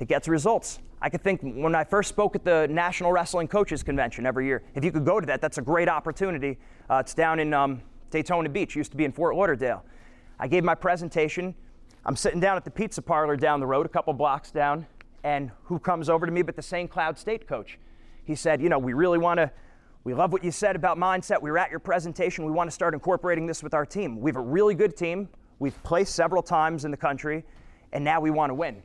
It 0.00 0.08
gets 0.08 0.26
results. 0.26 0.80
I 1.00 1.08
could 1.08 1.22
think 1.22 1.40
when 1.42 1.74
I 1.74 1.84
first 1.84 2.08
spoke 2.08 2.34
at 2.34 2.44
the 2.44 2.66
National 2.68 3.12
Wrestling 3.12 3.46
Coaches 3.46 3.82
Convention 3.82 4.26
every 4.26 4.46
year, 4.46 4.62
if 4.74 4.82
you 4.82 4.90
could 4.90 5.04
go 5.04 5.20
to 5.20 5.26
that, 5.26 5.40
that's 5.40 5.58
a 5.58 5.62
great 5.62 5.88
opportunity. 5.88 6.58
Uh, 6.90 6.96
it's 6.96 7.14
down 7.14 7.38
in 7.38 7.54
um, 7.54 7.82
Daytona 8.10 8.48
Beach, 8.48 8.74
used 8.74 8.90
to 8.90 8.96
be 8.96 9.04
in 9.04 9.12
Fort 9.12 9.36
Lauderdale. 9.36 9.84
I 10.40 10.48
gave 10.48 10.64
my 10.64 10.74
presentation. 10.74 11.54
I'm 12.04 12.16
sitting 12.16 12.40
down 12.40 12.56
at 12.56 12.64
the 12.64 12.70
pizza 12.70 13.02
parlor 13.02 13.36
down 13.36 13.60
the 13.60 13.66
road, 13.66 13.86
a 13.86 13.88
couple 13.88 14.12
blocks 14.14 14.50
down, 14.50 14.86
and 15.22 15.50
who 15.64 15.78
comes 15.78 16.08
over 16.08 16.26
to 16.26 16.32
me 16.32 16.42
but 16.42 16.56
the 16.56 16.62
St. 16.62 16.90
Cloud 16.90 17.18
State 17.18 17.46
coach? 17.46 17.78
He 18.24 18.34
said, 18.34 18.60
You 18.60 18.68
know, 18.68 18.78
we 18.78 18.94
really 18.94 19.18
want 19.18 19.38
to 19.38 19.50
we 20.04 20.12
love 20.12 20.32
what 20.32 20.44
you 20.44 20.50
said 20.50 20.76
about 20.76 20.98
mindset. 20.98 21.40
We 21.40 21.50
were 21.50 21.58
at 21.58 21.70
your 21.70 21.80
presentation. 21.80 22.44
We 22.44 22.52
want 22.52 22.68
to 22.68 22.74
start 22.74 22.92
incorporating 22.92 23.46
this 23.46 23.62
with 23.62 23.72
our 23.72 23.86
team. 23.86 24.20
We 24.20 24.28
have 24.28 24.36
a 24.36 24.40
really 24.40 24.74
good 24.74 24.96
team. 24.96 25.30
We've 25.58 25.82
placed 25.82 26.14
several 26.14 26.42
times 26.42 26.84
in 26.84 26.90
the 26.90 26.96
country, 26.96 27.42
and 27.92 28.04
now 28.04 28.20
we 28.20 28.30
want 28.30 28.50
to 28.50 28.54
win. 28.54 28.82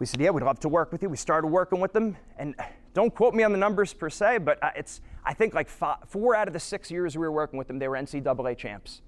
We 0.00 0.06
said, 0.06 0.20
Yeah, 0.20 0.30
we'd 0.30 0.42
love 0.42 0.58
to 0.60 0.68
work 0.68 0.90
with 0.90 1.02
you. 1.02 1.08
We 1.08 1.16
started 1.16 1.46
working 1.46 1.78
with 1.78 1.92
them, 1.92 2.16
and 2.38 2.56
don't 2.92 3.14
quote 3.14 3.34
me 3.34 3.44
on 3.44 3.52
the 3.52 3.58
numbers 3.58 3.94
per 3.94 4.10
se, 4.10 4.38
but 4.38 4.58
it's, 4.74 5.00
I 5.24 5.32
think, 5.32 5.54
like 5.54 5.68
five, 5.68 5.98
four 6.08 6.34
out 6.34 6.48
of 6.48 6.54
the 6.54 6.60
six 6.60 6.90
years 6.90 7.16
we 7.16 7.20
were 7.20 7.32
working 7.32 7.56
with 7.56 7.68
them, 7.68 7.78
they 7.78 7.86
were 7.86 7.96
NCAA 7.96 8.56
champs. 8.56 9.02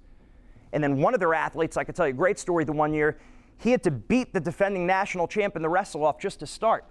And 0.71 0.81
then 0.81 1.01
one 1.01 1.13
of 1.13 1.19
their 1.19 1.33
athletes, 1.33 1.75
I 1.75 1.83
could 1.83 1.95
tell 1.95 2.07
you 2.07 2.13
a 2.13 2.17
great 2.17 2.39
story 2.39 2.63
the 2.63 2.71
one 2.71 2.93
year, 2.93 3.19
he 3.57 3.71
had 3.71 3.83
to 3.83 3.91
beat 3.91 4.33
the 4.33 4.39
defending 4.39 4.87
national 4.87 5.27
champ 5.27 5.57
in 5.57 5.61
the 5.61 5.69
wrestle 5.69 6.05
off 6.05 6.17
just 6.17 6.39
to 6.39 6.47
start. 6.47 6.85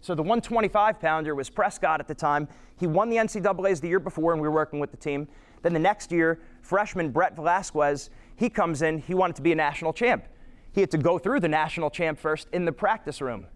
So 0.00 0.14
the 0.14 0.22
125 0.22 1.00
pounder 1.00 1.34
was 1.34 1.50
Prescott 1.50 2.00
at 2.00 2.08
the 2.08 2.14
time. 2.14 2.48
He 2.78 2.86
won 2.86 3.08
the 3.08 3.16
NCAAs 3.16 3.80
the 3.80 3.88
year 3.88 4.00
before, 4.00 4.32
and 4.32 4.40
we 4.40 4.48
were 4.48 4.54
working 4.54 4.78
with 4.78 4.90
the 4.90 4.96
team. 4.96 5.28
Then 5.62 5.72
the 5.72 5.78
next 5.78 6.12
year, 6.12 6.40
freshman 6.62 7.10
Brett 7.10 7.34
Velasquez, 7.34 8.10
he 8.36 8.48
comes 8.48 8.82
in. 8.82 8.98
He 8.98 9.14
wanted 9.14 9.36
to 9.36 9.42
be 9.42 9.52
a 9.52 9.56
national 9.56 9.92
champ. 9.92 10.24
He 10.72 10.80
had 10.80 10.90
to 10.90 10.98
go 10.98 11.18
through 11.18 11.40
the 11.40 11.48
national 11.48 11.90
champ 11.90 12.18
first 12.18 12.48
in 12.52 12.66
the 12.66 12.72
practice 12.72 13.20
room, 13.20 13.46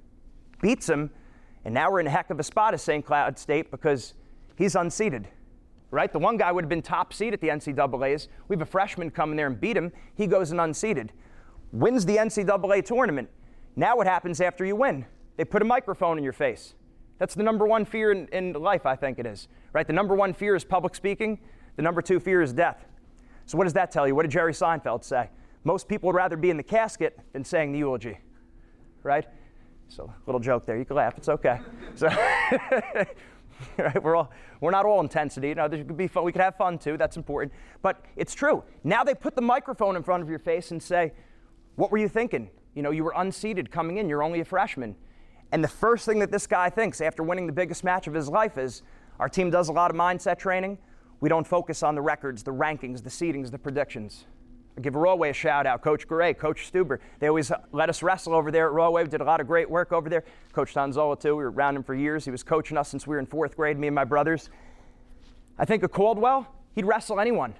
beats 0.63 0.89
him, 0.89 1.11
and 1.65 1.75
now 1.75 1.91
we're 1.91 2.01
in 2.01 2.07
a 2.07 2.11
heck 2.11 2.31
of 2.31 2.41
a 2.41 2.43
spot 2.43 2.73
at 2.73 2.81
St. 2.81 3.05
Cloud 3.05 3.39
State 3.39 3.71
because 3.71 4.15
he's 4.57 4.75
unseated. 4.75 5.29
Right? 5.91 6.11
The 6.13 6.19
one 6.21 6.37
guy 6.37 6.51
would 6.53 6.65
have 6.65 6.69
been 6.69 6.83
top 6.83 7.13
seed 7.13 7.35
at 7.35 7.41
the 7.41 7.49
NCAAs. 7.49 8.29
We 8.49 8.55
have 8.55 8.63
a 8.63 8.67
freshman 8.71 9.11
come 9.11 9.33
in 9.33 9.37
there 9.37 9.49
and 9.49 9.61
beat 9.61 9.77
him. 9.77 9.93
He 10.15 10.27
goes 10.27 10.53
and 10.53 10.61
unseated, 10.61 11.13
wins 11.73 12.07
the 12.07 12.17
NCAA 12.17 12.85
tournament. 12.85 13.29
Now 13.77 13.97
what 13.97 14.07
happens 14.07 14.41
after 14.41 14.65
you 14.65 14.77
win? 14.77 15.05
They 15.41 15.47
put 15.47 15.63
a 15.63 15.65
microphone 15.65 16.19
in 16.19 16.23
your 16.23 16.35
face. 16.35 16.75
That's 17.17 17.35
the 17.35 17.43
number 17.43 17.67
one 17.67 17.87
fear 17.87 18.13
in, 18.13 18.29
in 18.29 18.53
life, 18.53 18.85
I 18.85 18.95
think 18.95 19.19
it 19.19 19.25
is. 19.25 19.49
Right? 19.73 19.87
The 19.87 19.95
number 19.95 20.15
one 20.15 20.35
fear 20.35 20.55
is 20.55 20.65
public 20.65 20.95
speaking. 20.95 21.39
The 21.77 21.83
number 21.83 22.03
two 22.03 22.21
fear 22.21 22.43
is 22.43 22.53
death. 22.53 22.85
So 23.47 23.57
what 23.57 23.65
does 23.65 23.73
that 23.73 23.91
tell 23.91 24.07
you? 24.07 24.15
What 24.15 24.25
did 24.25 24.33
Jerry 24.33 24.53
Seinfeld 24.53 25.03
say? 25.03 25.31
Most 25.65 25.89
people 25.89 26.09
would 26.09 26.15
rather 26.15 26.37
be 26.37 26.51
in 26.51 26.59
the 26.59 26.63
casket 26.63 27.19
than 27.33 27.43
saying 27.43 27.73
the 27.73 27.79
eulogy. 27.79 28.19
Right? 29.03 29.25
So 29.89 30.13
little 30.27 30.41
joke 30.43 30.67
there. 30.67 30.77
You 30.77 30.85
can 30.85 30.97
laugh. 30.97 31.15
It's 31.17 31.31
okay. 31.31 31.61
So 31.95 32.09
right? 33.79 34.03
We're 34.03 34.17
all 34.17 34.31
we're 34.61 34.73
not 34.73 34.85
all 34.85 35.01
intensity. 35.01 35.49
You 35.49 35.55
know, 35.55 35.71
could 35.71 35.97
be 35.97 36.07
fun. 36.07 36.25
We 36.25 36.33
could 36.33 36.43
have 36.43 36.57
fun 36.57 36.77
too. 36.77 36.99
That's 36.99 37.17
important. 37.17 37.55
But 37.81 38.05
it's 38.15 38.35
true. 38.35 38.63
Now 38.85 39.05
they 39.05 39.15
put 39.15 39.37
the 39.37 39.41
microphone 39.41 39.97
in 39.97 40.03
front 40.03 40.23
of 40.23 40.29
your 40.29 40.39
face 40.39 40.71
and 40.71 40.83
say, 40.83 41.15
"What 41.77 41.91
were 41.91 41.97
you 41.97 42.09
thinking? 42.11 42.51
You 42.75 42.83
know, 42.83 42.91
you 42.91 43.05
were 43.05 43.15
unseated 43.17 43.71
coming 43.71 43.97
in. 43.97 44.07
You're 44.07 44.23
only 44.23 44.41
a 44.41 44.45
freshman." 44.45 44.97
And 45.53 45.65
the 45.65 45.69
first 45.69 46.07
thing 46.07 46.21
that 46.21 46.31
this 46.31 46.47
guy 46.47 46.71
thinks 46.71 47.01
after 47.01 47.23
winning 47.23 47.47
the 47.47 47.53
biggest 47.53 47.83
match 47.83 48.07
of 48.07 48.15
his 48.15 48.29
life 48.29 48.57
is 48.57 48.83
our 49.19 49.29
team 49.29 49.51
does 49.51 49.69
a 49.69 49.73
lot 49.73 49.91
of 49.91 49.97
mindset 49.97 50.39
training. 50.39 50.79
We 51.21 51.29
don't 51.29 51.47
focus 51.47 51.83
on 51.83 51.95
the 51.95 52.01
records, 52.01 52.43
the 52.43 52.53
rankings, 52.53 53.03
the 53.03 53.11
seedings, 53.11 53.51
the 53.51 53.59
predictions. 53.59 54.27
I 54.79 54.81
give 54.81 54.95
Rahway 54.95 55.31
a 55.31 55.35
shout 55.35 55.67
out, 55.67 55.83
Coach 55.83 56.07
Gray, 56.07 56.33
Coach 56.33 56.73
Stuber. 56.73 56.99
They 57.19 57.29
always 57.29 57.51
let 57.73 57.89
us 57.89 58.03
wrestle 58.03 58.33
over 58.33 58.51
there 58.51 58.67
at 58.69 58.73
Rahway. 58.73 59.03
We 59.03 59.09
did 59.11 59.21
a 59.21 59.25
lot 59.25 59.41
of 59.41 59.47
great 59.47 59.69
work 59.69 59.93
over 59.93 60.09
there. 60.09 60.25
Coach 60.53 60.73
Tonzola, 60.73 61.21
too. 61.21 61.37
We 61.37 61.43
were 61.43 61.51
around 61.51 61.77
him 61.77 61.83
for 61.83 61.95
years. 61.95 62.25
He 62.25 62.31
was 62.31 62.43
coaching 62.43 62.79
us 62.79 62.89
since 62.89 63.07
we 63.07 63.15
were 63.15 63.19
in 63.19 63.27
fourth 63.27 63.57
grade, 63.57 63.79
me 63.79 63.89
and 63.89 63.95
my 63.95 64.05
brothers. 64.05 64.49
I 65.59 65.65
think 65.65 65.83
of 65.83 65.91
Caldwell, 65.91 66.47
he'd 66.75 66.87
wrestle 66.87 67.21
anyone. 67.21 67.55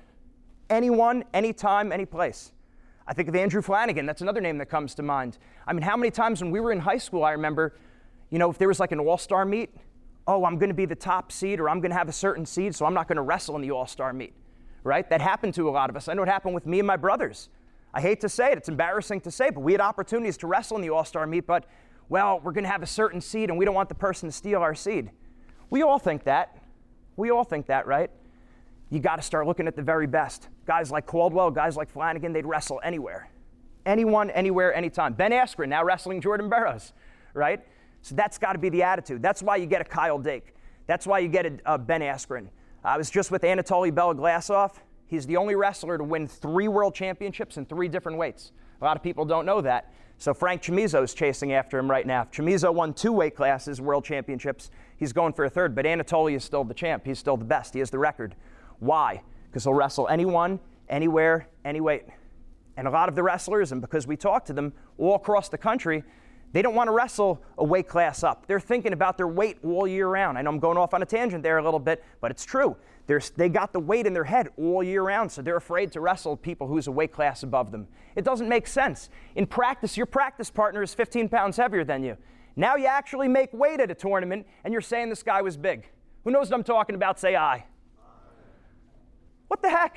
Anyone, 0.71 1.25
anytime, 1.35 1.93
any 1.93 2.07
place. 2.07 2.53
I 3.11 3.13
think 3.13 3.29
of 3.29 3.35
Andrew 3.35 3.61
Flanagan. 3.61 4.07
That's 4.07 4.23
another 4.23 4.41
name 4.41 4.59
that 4.59 4.67
comes 4.67 4.95
to 4.95 5.03
mind. 5.03 5.37
I 5.67 5.73
mean, 5.73 5.83
how 5.83 5.97
many 5.97 6.13
times 6.13 6.41
when 6.41 6.53
we 6.53 6.61
were 6.61 6.71
in 6.71 6.79
high 6.79 6.99
school, 6.99 7.25
I 7.25 7.33
remember, 7.33 7.75
you 8.31 8.39
know, 8.39 8.49
if 8.49 8.57
there 8.57 8.69
was 8.69 8.79
like 8.79 8.93
an 8.93 9.01
all 9.01 9.19
star 9.19 9.45
meet, 9.45 9.71
oh, 10.29 10.45
I'm 10.45 10.59
going 10.59 10.69
to 10.69 10.75
be 10.75 10.87
the 10.87 10.95
top 10.95 11.33
seed 11.33 11.59
or 11.59 11.69
I'm 11.69 11.81
going 11.81 11.91
to 11.91 11.97
have 11.97 12.09
a 12.09 12.13
certain 12.13 12.47
seed, 12.47 12.73
so 12.73 12.87
I'm 12.87 12.95
not 12.95 13.09
going 13.09 13.17
to 13.17 13.23
wrestle 13.23 13.57
in 13.57 13.63
the 13.63 13.73
all 13.73 13.89
star 13.89 14.13
meet, 14.13 14.33
right? 14.85 15.11
That 15.11 15.21
happened 15.21 15.55
to 15.55 15.69
a 15.69 15.73
lot 15.73 15.91
of 15.91 15.97
us. 15.97 16.07
I 16.07 16.15
know 16.15 16.23
it 16.23 16.29
happened 16.29 16.55
with 16.55 16.67
me 16.67 16.79
and 16.79 16.87
my 16.87 16.97
brothers. 16.97 17.49
I 17.93 18.01
hate 18.01 18.21
to 18.21 18.29
say 18.29 18.53
it, 18.53 18.59
it's 18.59 18.69
embarrassing 18.69 19.23
to 19.23 19.33
say, 19.33 19.51
but 19.51 19.61
we 19.61 19.73
had 19.73 19.81
opportunities 19.81 20.37
to 20.37 20.47
wrestle 20.47 20.77
in 20.77 20.83
the 20.83 20.91
all 20.91 21.05
star 21.05 21.27
meet, 21.27 21.49
but, 21.49 21.65
well, 22.09 22.39
we're 22.39 22.53
going 22.53 22.63
to 22.63 22.71
have 22.71 22.85
a 22.85 22.87
certain 22.87 23.21
seed 23.21 23.51
and 23.51 23.59
we 23.59 23.65
don't 23.65 23.75
want 23.75 23.89
the 23.89 23.97
person 23.97 24.29
to 24.29 24.33
steal 24.33 24.63
our 24.63 24.77
seed. 24.77 25.11
We 25.69 25.83
all 25.83 25.99
think 25.99 26.23
that. 26.25 26.63
We 27.17 27.31
all 27.31 27.43
think 27.43 27.67
that, 27.67 27.89
right? 27.89 28.13
You 28.91 28.99
got 28.99 29.17
to 29.17 29.23
start 29.23 29.47
looking 29.47 29.67
at 29.67 29.77
the 29.77 29.83
very 29.83 30.07
best. 30.07 30.49
Guys 30.67 30.91
like 30.91 31.07
Caldwell, 31.07 31.51
guys 31.51 31.77
like 31.77 31.89
Flanagan, 31.89 32.33
they'd 32.33 32.47
wrestle 32.47 32.81
anywhere. 32.85 33.31
Anyone, 33.87 34.31
anywhere, 34.31 34.75
anytime. 34.75 35.15
Ben 35.15 35.31
Askren 35.31 35.69
now 35.69 35.85
wrestling 35.85 36.21
Jordan 36.21 36.49
Burroughs, 36.49 36.93
right? 37.33 37.61
So 38.03 38.15
that's 38.15 38.37
got 38.37 38.53
to 38.53 38.59
be 38.59 38.69
the 38.69 38.83
attitude. 38.83 39.23
That's 39.23 39.43
why 39.43 39.57
you 39.57 39.67
get 39.67 39.81
a 39.81 39.85
Kyle 39.85 40.19
Dake. 40.19 40.55
That's 40.87 41.07
why 41.07 41.21
you 41.21 41.29
get 41.29 41.47
a, 41.47 41.75
a 41.75 41.79
Ben 41.79 42.01
Askren. 42.01 42.49
I 42.85 42.99
was 42.99 43.11
just 43.11 43.31
with 43.31 43.43
Anatoly 43.43 43.93
Beloglazov. 43.93 44.73
He's 45.07 45.27
the 45.27 45.37
only 45.37 45.55
wrestler 45.55 45.99
to 45.99 46.05
win 46.05 46.27
three 46.27 46.69
world 46.69 46.95
championships 46.95 47.57
in 47.57 47.67
three 47.67 47.89
different 47.89 48.19
weights. 48.19 48.53
A 48.81 48.85
lot 48.85 48.97
of 48.97 49.03
people 49.03 49.25
don't 49.25 49.47
know 49.47 49.61
that. 49.61 49.93
So 50.19 50.35
Frank 50.35 50.63
Chamizo 50.63 51.03
is 51.03 51.15
chasing 51.15 51.53
after 51.53 51.79
him 51.79 51.91
right 51.91 52.07
now. 52.07 52.25
Chamizo 52.25 52.73
won 52.75 52.93
two 52.93 53.13
weight 53.13 53.35
classes, 53.35 53.81
world 53.81 54.05
championships. 54.05 54.71
He's 54.99 55.13
going 55.13 55.33
for 55.33 55.47
a 55.47 55.51
third, 55.51 55.75
but 55.75 55.87
Anatoly 55.87 56.37
is 56.37 56.45
still 56.45 56.65
the 56.65 56.75
champ. 56.75 57.07
He's 57.07 57.19
still 57.19 57.37
the 57.37 57.45
best. 57.45 57.73
He 57.73 57.81
has 57.81 57.91
the 57.91 57.99
record. 57.99 58.35
Why? 58.81 59.23
Because 59.49 59.65
he'll 59.65 59.75
wrestle 59.75 60.09
anyone, 60.09 60.59
anywhere, 60.89 61.49
any 61.65 61.81
weight. 61.81 62.05
And 62.77 62.89
a 62.89 62.91
lot 62.91 63.09
of 63.09 63.15
the 63.15 63.23
wrestlers, 63.23 63.73
and 63.73 63.81
because 63.81 64.07
we 64.07 64.17
talk 64.17 64.45
to 64.47 64.53
them 64.53 64.73
all 64.99 65.15
across 65.15 65.49
the 65.49 65.59
country, 65.59 66.03
they 66.53 66.63
don't 66.63 66.75
want 66.75 66.89
to 66.89 66.93
wrestle 66.93 67.41
a 67.59 67.65
weight 67.65 67.87
class 67.87 68.25
up. 68.25 68.47
They're 68.47 68.59
thinking 68.59 68.93
about 68.93 69.17
their 69.17 69.29
weight 69.29 69.59
all 69.63 69.87
year 69.87 70.09
round. 70.09 70.37
I 70.37 70.43
know 70.43 70.51
I'm 70.51 70.59
going 70.59 70.79
off 70.79 70.95
on 70.95 71.03
a 71.03 71.07
tangent 71.07 71.43
there 71.43 71.59
a 71.59 71.63
little 71.63 71.79
bit, 71.79 72.03
but 72.21 72.31
it's 72.31 72.45
true. 72.45 72.77
They're, 73.07 73.21
they 73.37 73.49
got 73.49 73.73
the 73.73 73.81
weight 73.81 74.07
in 74.07 74.13
their 74.13 74.25
head 74.25 74.49
all 74.57 74.83
year 74.83 75.03
round, 75.03 75.31
so 75.31 75.43
they're 75.43 75.57
afraid 75.57 75.93
to 75.93 76.01
wrestle 76.01 76.37
people 76.37 76.67
who's 76.67 76.87
a 76.87 76.93
weight 76.93 77.13
class 77.13 77.43
above 77.43 77.71
them. 77.71 77.87
It 78.17 78.25
doesn't 78.25 78.49
make 78.49 78.67
sense. 78.67 79.11
In 79.37 79.47
practice, 79.47 79.97
your 79.97 80.07
practice 80.07 80.51
partner 80.51 80.83
is 80.83 80.93
15 80.95 81.29
pounds 81.29 81.57
heavier 81.57 81.85
than 81.85 82.03
you. 82.03 82.17
Now 82.57 82.77
you 82.77 82.87
actually 82.87 83.29
make 83.29 83.53
weight 83.53 83.81
at 83.81 83.91
a 83.91 83.95
tournament, 83.95 84.47
and 84.65 84.73
you're 84.73 84.81
saying 84.81 85.09
this 85.09 85.23
guy 85.23 85.43
was 85.43 85.57
big. 85.57 85.89
Who 86.25 86.31
knows 86.31 86.51
what 86.51 86.57
I'm 86.57 86.65
talking 86.65 86.95
about? 86.95 87.19
Say 87.19 87.37
aye. 87.37 87.65
What 89.51 89.63
the 89.63 89.71
heck? 89.71 89.97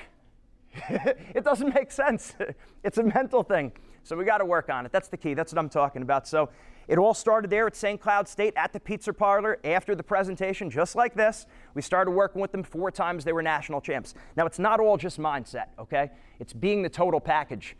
it 1.35 1.43
doesn't 1.43 1.75
make 1.75 1.91
sense. 1.91 2.33
it's 2.83 2.97
a 2.97 3.03
mental 3.03 3.43
thing. 3.43 3.71
So 4.01 4.17
we 4.17 4.25
got 4.25 4.39
to 4.39 4.45
work 4.45 4.67
on 4.71 4.83
it. 4.83 4.91
That's 4.91 5.09
the 5.09 5.15
key. 5.15 5.35
That's 5.35 5.53
what 5.53 5.59
I'm 5.59 5.69
talking 5.69 6.01
about. 6.01 6.27
So 6.27 6.49
it 6.87 6.97
all 6.97 7.13
started 7.13 7.51
there 7.51 7.67
at 7.67 7.75
St. 7.75 8.01
Cloud 8.01 8.27
State 8.27 8.55
at 8.55 8.73
the 8.73 8.79
pizza 8.79 9.13
parlor 9.13 9.59
after 9.63 9.93
the 9.93 10.01
presentation, 10.01 10.71
just 10.71 10.95
like 10.95 11.13
this. 11.13 11.45
We 11.75 11.83
started 11.83 12.09
working 12.09 12.41
with 12.41 12.51
them 12.51 12.63
four 12.63 12.89
times. 12.89 13.23
They 13.23 13.31
were 13.31 13.43
national 13.43 13.79
champs. 13.79 14.15
Now, 14.35 14.47
it's 14.47 14.57
not 14.57 14.79
all 14.79 14.97
just 14.97 15.19
mindset, 15.19 15.67
okay? 15.77 16.09
It's 16.39 16.51
being 16.51 16.81
the 16.81 16.89
total 16.89 17.19
package 17.19 17.77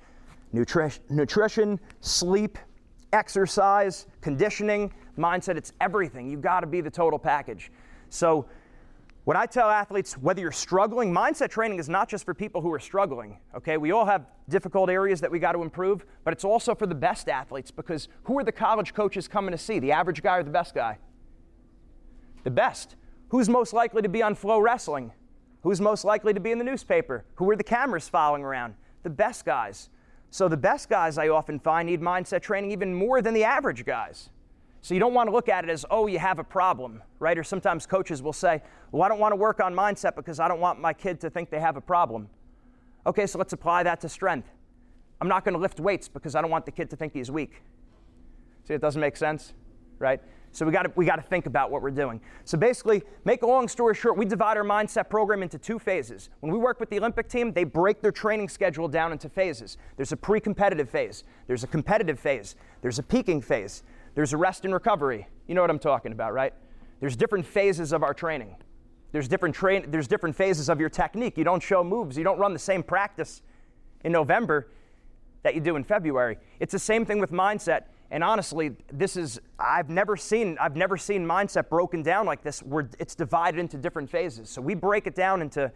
Nutri- 0.54 1.00
nutrition, 1.10 1.80
sleep, 2.02 2.60
exercise, 3.14 4.06
conditioning, 4.22 4.94
mindset. 5.18 5.58
It's 5.58 5.74
everything. 5.82 6.30
You've 6.30 6.42
got 6.42 6.60
to 6.60 6.68
be 6.68 6.82
the 6.82 6.92
total 6.92 7.18
package. 7.18 7.72
So 8.10 8.46
when 9.24 9.38
I 9.38 9.46
tell 9.46 9.70
athletes, 9.70 10.18
whether 10.18 10.42
you're 10.42 10.52
struggling, 10.52 11.14
mindset 11.14 11.50
training 11.50 11.80
is 11.80 11.88
not 11.88 12.10
just 12.10 12.26
for 12.26 12.34
people 12.34 12.62
who 12.62 12.72
are 12.74 12.80
struggling, 12.80 13.40
okay? 13.56 13.78
We 13.78 13.92
all 13.92 14.06
have 14.06 14.26
difficult 14.50 14.90
areas 14.90 15.22
that 15.22 15.32
we 15.32 15.40
got 15.40 15.54
to 15.54 15.62
improve, 15.62 16.06
but 16.24 16.34
it's 16.34 16.44
also 16.44 16.76
for 16.76 16.86
the 16.86 16.96
best 16.96 17.30
athletes 17.30 17.72
because 17.72 18.10
who 18.24 18.38
are 18.38 18.44
the 18.44 18.52
college 18.52 18.94
coaches 18.94 19.28
coming 19.28 19.52
to 19.52 19.58
see? 19.58 19.80
The 19.80 19.94
average 19.94 20.22
guy 20.22 20.38
or 20.38 20.44
the 20.44 20.52
best 20.52 20.76
guy? 20.76 20.98
The 22.44 22.52
best. 22.52 22.96
Who's 23.30 23.48
most 23.48 23.72
likely 23.74 24.02
to 24.02 24.10
be 24.10 24.22
on 24.22 24.36
FloWrestling? 24.36 25.12
Who's 25.62 25.80
most 25.80 26.04
likely 26.04 26.34
to 26.34 26.42
be 26.42 26.52
in 26.52 26.58
the 26.58 26.66
newspaper? 26.66 27.24
Who 27.36 27.50
are 27.50 27.56
the 27.56 27.64
cameras 27.64 28.10
following 28.10 28.44
around? 28.44 28.76
the 29.04 29.10
best 29.10 29.46
guys. 29.46 29.90
So 30.32 30.48
the 30.48 30.58
best 30.58 30.90
guys 30.90 31.18
I 31.18 31.28
often 31.28 31.60
find 31.60 31.88
need 31.88 32.02
mindset 32.02 32.42
training 32.42 32.72
even 32.72 32.94
more 32.94 33.22
than 33.22 33.34
the 33.34 33.44
average 33.44 33.86
guys. 33.86 34.30
So 34.84 34.94
you 34.94 35.00
don't 35.00 35.14
want 35.14 35.28
to 35.28 35.32
look 35.32 35.48
at 35.48 35.64
it 35.64 35.70
as, 35.70 35.86
oh, 35.90 36.08
you 36.08 36.20
have 36.20 36.40
a 36.40 36.44
problem, 36.44 37.02
right? 37.20 37.38
Or 37.38 37.44
sometimes 37.44 37.86
coaches 37.86 38.22
will 38.22 38.34
say, 38.34 38.62
well, 38.92 39.02
I 39.02 39.08
don't 39.08 39.18
want 39.18 39.32
to 39.32 39.38
work 39.38 39.62
on 39.62 39.74
mindset 39.74 40.14
because 40.14 40.42
I 40.42 40.50
don't 40.50 40.60
want 40.60 40.78
my 40.82 40.92
kid 40.92 41.22
to 41.22 41.30
think 41.30 41.50
they 41.50 41.62
have 41.62 41.78
a 41.78 41.82
problem. 41.82 42.28
Okay, 43.08 43.26
so 43.26 43.38
let's 43.38 43.54
apply 43.54 43.84
that 43.84 44.02
to 44.02 44.10
strength. 44.10 44.52
I'm 45.22 45.30
not 45.30 45.46
going 45.46 45.54
to 45.54 45.60
lift 45.60 45.80
weights 45.80 46.10
because 46.10 46.36
I 46.36 46.42
don't 46.42 46.52
want 46.52 46.66
the 46.66 46.72
kid 46.72 46.90
to 46.90 46.98
think 46.98 47.14
he's 47.14 47.32
weak. 47.32 47.62
See, 48.68 48.74
it 48.74 48.82
doesn't 48.82 49.00
make 49.00 49.16
sense, 49.16 49.54
right? 50.00 50.20
So 50.52 50.66
we 50.66 50.74
got 50.74 50.84
to 50.84 50.92
we 50.98 51.06
got 51.06 51.16
to 51.16 51.22
think 51.22 51.46
about 51.46 51.72
what 51.72 51.82
we're 51.82 51.90
doing. 51.90 52.20
So 52.44 52.58
basically, 52.58 53.04
make 53.24 53.42
a 53.42 53.48
long 53.48 53.70
story 53.70 53.96
short, 53.96 54.18
we 54.18 54.26
divide 54.26 54.58
our 54.58 54.66
mindset 54.66 55.10
program 55.10 55.44
into 55.44 55.58
two 55.58 55.80
phases. 55.80 56.30
When 56.42 56.52
we 56.52 56.60
work 56.60 56.82
with 56.82 56.90
the 56.90 57.00
Olympic 57.00 57.30
team, 57.30 57.54
they 57.54 57.64
break 57.64 58.02
their 58.02 58.12
training 58.12 58.50
schedule 58.50 58.90
down 58.90 59.14
into 59.14 59.30
phases. 59.30 59.78
There's 59.96 60.12
a 60.12 60.18
pre-competitive 60.18 60.90
phase, 60.90 61.24
there's 61.48 61.64
a 61.64 61.68
competitive 61.68 62.20
phase, 62.20 62.56
there's 62.82 63.00
a 63.00 63.04
peaking 63.04 63.42
phase, 63.42 63.82
there's 64.16 64.34
a 64.34 64.38
rest 64.38 64.66
and 64.66 64.74
recovery. 64.74 65.28
You 65.48 65.56
know 65.56 65.62
what 65.62 65.70
I'm 65.70 65.80
talking 65.80 66.12
about, 66.12 66.34
right? 66.34 66.54
There's 67.00 67.16
different 67.16 67.46
phases 67.46 67.92
of 67.92 68.04
our 68.04 68.14
training. 68.14 68.56
There's 69.12 69.28
different 69.28 69.54
train 69.54 69.86
there's 69.90 70.08
different 70.08 70.36
phases 70.36 70.70
of 70.70 70.80
your 70.80 70.90
technique. 70.90 71.38
You 71.38 71.44
don't 71.44 71.62
show 71.62 71.84
moves, 71.84 72.18
you 72.18 72.24
don't 72.24 72.40
run 72.40 72.54
the 72.54 72.60
same 72.60 72.84
practice 72.84 73.42
in 74.04 74.12
November 74.12 74.70
that 75.44 75.54
you 75.56 75.62
do 75.62 75.76
in 75.76 75.84
February. 75.84 76.38
It's 76.60 76.72
the 76.72 76.80
same 76.80 77.06
thing 77.06 77.20
with 77.20 77.32
mindset. 77.32 77.84
And 78.10 78.24
honestly, 78.24 78.76
this 78.92 79.16
is 79.18 79.40
I've 79.60 79.90
never 79.90 80.18
seen 80.18 80.58
I've 80.60 80.76
never 80.76 80.98
seen 80.98 81.26
mindset 81.26 81.70
broken 81.70 82.02
down 82.04 82.26
like 82.26 82.44
this 82.44 82.62
where 82.62 82.90
it's 83.00 83.16
divided 83.16 83.60
into 83.60 83.78
different 83.78 84.10
phases. 84.10 84.50
So 84.50 84.62
we 84.62 84.74
break 84.74 85.08
it 85.08 85.16
down 85.16 85.42
into 85.42 85.72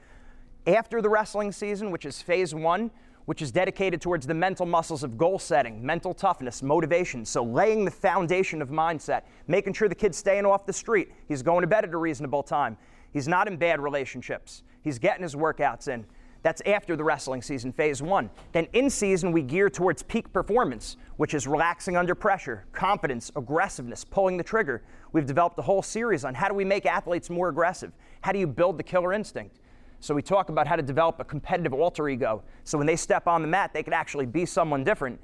after 0.65 1.01
the 1.01 1.09
wrestling 1.09 1.51
season, 1.51 1.91
which 1.91 2.05
is 2.05 2.21
phase 2.21 2.53
1, 2.53 2.91
which 3.27 3.41
is 3.41 3.51
dedicated 3.51 3.99
towards 3.99 4.25
the 4.25 4.33
mental 4.33 4.65
muscles 4.65 5.03
of 5.03 5.17
goal 5.17 5.37
setting, 5.37 5.85
mental 5.85 6.13
toughness, 6.13 6.63
motivation. 6.63 7.25
So 7.25 7.43
laying 7.43 7.83
the 7.83 7.91
foundation 7.91 8.61
of 8.61 8.69
mindset, 8.69 9.23
making 9.47 9.73
sure 9.73 9.89
the 9.89 9.95
kid's 9.95 10.17
staying 10.17 10.45
off 10.45 10.65
the 10.65 10.71
street, 10.71 11.11
he's 11.27 11.41
going 11.41 11.59
to 11.59 11.67
bed 11.67 11.83
at 11.83 11.93
a 11.93 11.97
reasonable 11.97 12.41
time. 12.41 12.77
He's 13.11 13.27
not 13.27 13.49
in 13.49 13.57
bad 13.57 13.81
relationships. 13.81 14.63
He's 14.81 14.97
getting 14.97 15.23
his 15.23 15.35
workouts 15.35 15.89
in. 15.89 16.05
That's 16.41 16.61
after 16.65 16.95
the 16.95 17.03
wrestling 17.03 17.41
season, 17.41 17.73
phase 17.73 18.01
one. 18.01 18.29
Then 18.53 18.67
in 18.71 18.89
season, 18.89 19.33
we 19.33 19.41
gear 19.41 19.69
towards 19.69 20.03
peak 20.03 20.31
performance, 20.31 20.95
which 21.17 21.33
is 21.33 21.47
relaxing 21.47 21.97
under 21.97 22.15
pressure, 22.15 22.63
confidence, 22.71 23.29
aggressiveness, 23.35 24.05
pulling 24.05 24.37
the 24.37 24.43
trigger. 24.43 24.83
We've 25.11 25.25
developed 25.25 25.59
a 25.59 25.63
whole 25.63 25.81
series 25.81 26.23
on 26.23 26.33
how 26.33 26.47
do 26.47 26.53
we 26.53 26.63
make 26.63 26.85
athletes 26.85 27.29
more 27.29 27.49
aggressive? 27.49 27.91
How 28.21 28.31
do 28.31 28.39
you 28.39 28.47
build 28.47 28.77
the 28.77 28.83
killer 28.83 29.11
instinct? 29.11 29.57
So 29.99 30.13
we 30.13 30.21
talk 30.21 30.49
about 30.49 30.67
how 30.67 30.75
to 30.75 30.83
develop 30.83 31.19
a 31.19 31.23
competitive 31.23 31.73
alter 31.73 32.07
ego. 32.07 32.43
So 32.63 32.77
when 32.77 32.87
they 32.87 32.95
step 32.95 33.27
on 33.27 33.41
the 33.41 33.47
mat, 33.47 33.73
they 33.73 33.83
can 33.83 33.93
actually 33.93 34.25
be 34.25 34.45
someone 34.45 34.83
different. 34.83 35.19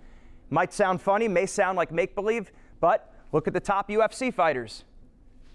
Might 0.50 0.74
sound 0.74 1.02
funny, 1.02 1.28
may 1.28 1.46
sound 1.46 1.78
like 1.78 1.92
make 1.92 2.16
believe, 2.16 2.52
but 2.80 3.14
look 3.32 3.48
at 3.48 3.54
the 3.54 3.60
top 3.60 3.90
UFC 3.90 4.34
fighters. 4.34 4.84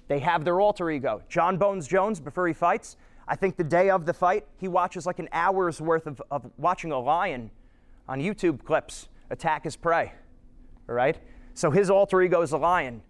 They 0.08 0.20
have 0.20 0.44
their 0.44 0.60
alter 0.60 0.90
ego. 0.90 1.22
Jon 1.28 1.58
Bones 1.58 1.86
Jones, 1.86 2.18
before 2.20 2.46
he 2.48 2.54
fights, 2.54 2.96
I 3.28 3.36
think 3.36 3.56
the 3.56 3.64
day 3.64 3.90
of 3.90 4.06
the 4.06 4.14
fight, 4.14 4.46
he 4.56 4.68
watches 4.68 5.04
like 5.04 5.18
an 5.18 5.28
hour's 5.32 5.80
worth 5.80 6.06
of, 6.06 6.22
of 6.30 6.50
watching 6.56 6.92
a 6.92 6.98
lion 6.98 7.50
on 8.08 8.20
YouTube 8.20 8.64
clips 8.64 9.08
attack 9.30 9.64
his 9.64 9.76
prey. 9.76 10.12
All 10.88 10.94
right? 10.94 11.18
So 11.52 11.70
his 11.70 11.90
alter 11.90 12.22
ego 12.22 12.40
is 12.40 12.52
a 12.52 12.56
lion. 12.56 13.02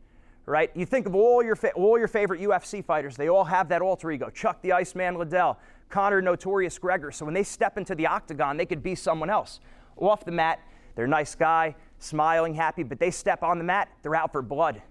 Right? 0.45 0.71
You 0.75 0.87
think 0.87 1.07
of 1.07 1.15
all 1.15 1.45
your, 1.45 1.55
fa- 1.57 1.73
all 1.73 1.99
your 1.99 2.09
favorite 2.09 2.41
UFC 2.41 2.83
fighters, 2.83 3.17
they 3.17 3.29
all 3.29 3.45
have 3.45 3.69
that 3.69 3.83
alter 3.83 4.11
ego. 4.11 4.31
Chuck 4.31 4.63
the 4.63 4.73
Iceman 4.73 5.17
Liddell, 5.17 5.59
Conor 5.89 6.21
Notorious 6.21 6.79
Gregor. 6.79 7.11
So 7.11 7.25
when 7.25 7.35
they 7.35 7.43
step 7.43 7.79
into 7.79 7.95
the 7.95 8.07
octagon, 8.07 8.57
they 8.57 8.67
could 8.67 8.83
be 8.83 8.95
someone 8.95 9.31
else. 9.31 9.61
Off 9.97 10.25
the 10.25 10.33
mat, 10.33 10.61
they're 10.95 11.07
a 11.07 11.09
nice 11.09 11.35
guy, 11.35 11.75
smiling, 11.99 12.55
happy, 12.55 12.83
but 12.83 12.99
they 12.99 13.11
step 13.11 13.43
on 13.43 13.59
the 13.59 13.65
mat, 13.65 13.89
they're 14.03 14.15
out 14.15 14.33
for 14.33 14.43
blood. 14.43 14.83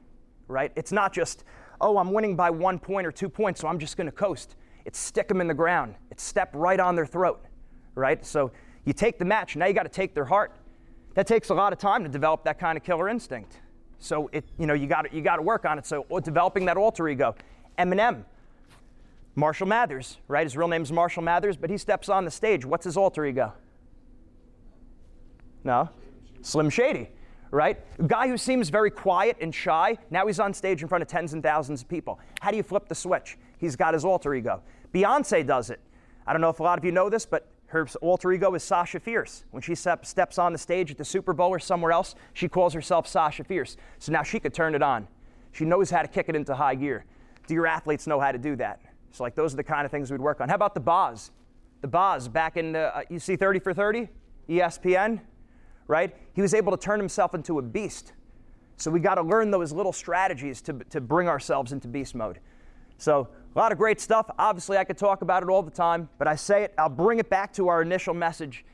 Right? 0.47 0.71
It's 0.75 0.91
not 0.91 1.13
just, 1.13 1.43
oh, 1.81 1.97
I'm 1.97 2.13
winning 2.13 2.35
by 2.35 2.49
one 2.49 2.79
point 2.79 3.05
or 3.05 3.11
two 3.11 3.29
points, 3.29 3.61
so 3.61 3.67
I'm 3.67 3.79
just 3.79 3.97
going 3.97 4.07
to 4.07 4.11
coast. 4.11 4.55
It's 4.85 4.97
stick 4.97 5.27
them 5.27 5.41
in 5.41 5.47
the 5.47 5.53
ground. 5.53 5.95
It's 6.11 6.23
step 6.23 6.49
right 6.53 6.79
on 6.79 6.95
their 6.95 7.05
throat, 7.05 7.43
right? 7.95 8.25
So 8.25 8.51
you 8.85 8.93
take 8.93 9.19
the 9.19 9.25
match, 9.25 9.57
now 9.57 9.65
you 9.65 9.73
got 9.73 9.83
to 9.83 9.89
take 9.89 10.13
their 10.13 10.25
heart. 10.25 10.53
That 11.15 11.27
takes 11.27 11.49
a 11.49 11.53
lot 11.53 11.73
of 11.73 11.79
time 11.79 12.03
to 12.03 12.09
develop 12.09 12.45
that 12.45 12.59
kind 12.59 12.77
of 12.77 12.83
killer 12.83 13.09
instinct. 13.09 13.57
So 13.99 14.29
it, 14.31 14.45
you 14.57 14.67
know, 14.67 14.73
you 14.73 14.87
got 14.87 15.11
you 15.11 15.21
got 15.21 15.37
to 15.37 15.41
work 15.41 15.65
on 15.65 15.77
it. 15.77 15.85
So 15.85 16.05
oh, 16.09 16.19
developing 16.19 16.65
that 16.65 16.77
alter 16.77 17.09
ego. 17.09 17.35
Eminem, 17.77 18.23
Marshall 19.37 19.67
Mathers, 19.67 20.17
right? 20.27 20.45
His 20.45 20.57
real 20.57 20.67
name 20.67 20.81
is 20.81 20.91
Marshall 20.91 21.23
Mathers, 21.23 21.55
but 21.55 21.69
he 21.69 21.77
steps 21.77 22.09
on 22.09 22.25
the 22.25 22.31
stage. 22.31 22.65
What's 22.65 22.83
his 22.83 22.97
alter 22.97 23.25
ego? 23.25 23.53
No, 25.63 25.89
Slim 26.41 26.69
Shady 26.69 27.11
right? 27.51 27.79
A 27.99 28.03
guy 28.03 28.27
who 28.27 28.37
seems 28.37 28.69
very 28.69 28.91
quiet 28.91 29.37
and 29.39 29.53
shy, 29.53 29.97
now 30.09 30.27
he's 30.27 30.39
on 30.39 30.53
stage 30.53 30.81
in 30.81 30.87
front 30.87 31.01
of 31.01 31.07
tens 31.07 31.33
and 31.33 31.41
thousands 31.41 31.81
of 31.81 31.87
people. 31.87 32.19
How 32.41 32.51
do 32.51 32.57
you 32.57 32.63
flip 32.63 32.87
the 32.87 32.95
switch? 32.95 33.37
He's 33.57 33.75
got 33.75 33.93
his 33.93 34.05
alter 34.05 34.33
ego. 34.33 34.61
Beyonce 34.93 35.45
does 35.45 35.69
it. 35.69 35.79
I 36.25 36.33
don't 36.33 36.41
know 36.41 36.49
if 36.49 36.59
a 36.59 36.63
lot 36.63 36.77
of 36.77 36.85
you 36.85 36.91
know 36.91 37.09
this, 37.09 37.25
but 37.25 37.47
her 37.67 37.87
alter 38.01 38.31
ego 38.31 38.53
is 38.53 38.63
Sasha 38.63 38.99
Fierce. 38.99 39.45
When 39.51 39.61
she 39.61 39.75
steps 39.75 40.37
on 40.37 40.51
the 40.51 40.57
stage 40.57 40.91
at 40.91 40.97
the 40.97 41.05
Super 41.05 41.33
Bowl 41.33 41.49
or 41.49 41.59
somewhere 41.59 41.91
else, 41.91 42.15
she 42.33 42.47
calls 42.47 42.73
herself 42.73 43.07
Sasha 43.07 43.43
Fierce. 43.43 43.77
So 43.99 44.11
now 44.11 44.23
she 44.23 44.39
could 44.39 44.53
turn 44.53 44.75
it 44.75 44.81
on. 44.81 45.07
She 45.51 45.65
knows 45.65 45.89
how 45.89 46.01
to 46.01 46.07
kick 46.07 46.29
it 46.29 46.35
into 46.35 46.55
high 46.55 46.75
gear. 46.75 47.05
Do 47.47 47.53
your 47.53 47.67
athletes 47.67 48.07
know 48.07 48.19
how 48.19 48.31
to 48.31 48.37
do 48.37 48.55
that? 48.57 48.81
So, 49.17 49.23
like, 49.23 49.35
those 49.35 49.53
are 49.53 49.57
the 49.57 49.63
kind 49.63 49.85
of 49.85 49.91
things 49.91 50.11
we'd 50.11 50.21
work 50.21 50.41
on. 50.41 50.49
How 50.49 50.55
about 50.55 50.73
the 50.73 50.79
Boz? 50.79 51.31
The 51.81 51.87
Boz 51.87 52.27
back 52.27 52.57
in, 52.57 52.75
uh, 52.75 53.01
you 53.09 53.19
see 53.19 53.35
30 53.35 53.59
for 53.59 53.73
30? 53.73 54.09
ESPN? 54.49 55.19
right? 55.87 56.15
He 56.33 56.41
was 56.41 56.53
able 56.53 56.71
to 56.71 56.77
turn 56.77 56.99
himself 56.99 57.33
into 57.33 57.59
a 57.59 57.61
beast. 57.61 58.13
So 58.75 58.91
we 58.91 58.99
got 58.99 59.15
to 59.15 59.23
learn 59.23 59.49
those 59.49 59.71
little 59.71 59.93
strategies 59.93 60.61
to, 60.63 60.73
to 60.89 61.01
bring 61.01 61.27
ourselves 61.27 61.71
into 61.71 61.87
beast 61.87 62.13
mode. 62.13 62.39
So 62.97 63.29
a 63.55 63.57
lot 63.57 63.71
of 63.71 63.77
great 63.77 63.99
stuff. 63.99 64.29
Obviously, 64.37 64.77
I 64.77 64.83
could 64.83 64.97
talk 64.97 65.21
about 65.21 65.43
it 65.43 65.49
all 65.49 65.63
the 65.63 65.71
time, 65.71 66.09
but 66.17 66.27
I 66.27 66.35
say 66.35 66.63
it, 66.63 66.73
I'll 66.77 66.89
bring 66.89 67.19
it 67.19 67.29
back 67.29 67.53
to 67.53 67.69
our 67.69 67.81
initial 67.81 68.13
message. 68.13 68.65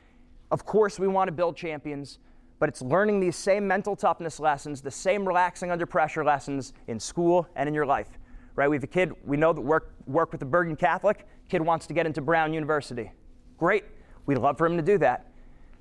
Of 0.50 0.66
course, 0.66 0.98
we 0.98 1.08
want 1.08 1.28
to 1.28 1.32
build 1.32 1.56
champions, 1.56 2.18
but 2.58 2.68
it's 2.68 2.82
learning 2.82 3.20
these 3.20 3.36
same 3.36 3.66
mental 3.66 3.96
toughness 3.96 4.40
lessons, 4.40 4.82
the 4.82 4.90
same 4.90 5.26
relaxing 5.26 5.70
under 5.70 5.86
pressure 5.86 6.24
lessons 6.24 6.72
in 6.86 7.00
school 7.00 7.46
and 7.56 7.68
in 7.68 7.74
your 7.74 7.86
life. 7.86 8.08
Right? 8.56 8.68
We 8.68 8.76
have 8.76 8.84
a 8.84 8.88
kid, 8.88 9.12
we 9.24 9.36
know 9.36 9.52
that 9.52 9.60
work, 9.60 9.93
work 10.06 10.32
with 10.32 10.40
the 10.40 10.46
Bergen 10.46 10.76
Catholic, 10.76 11.26
kid 11.48 11.62
wants 11.62 11.86
to 11.86 11.94
get 11.94 12.06
into 12.06 12.20
Brown 12.20 12.52
University. 12.52 13.12
Great. 13.58 13.84
We'd 14.26 14.38
love 14.38 14.58
for 14.58 14.66
him 14.66 14.76
to 14.76 14.82
do 14.82 14.98
that 14.98 15.30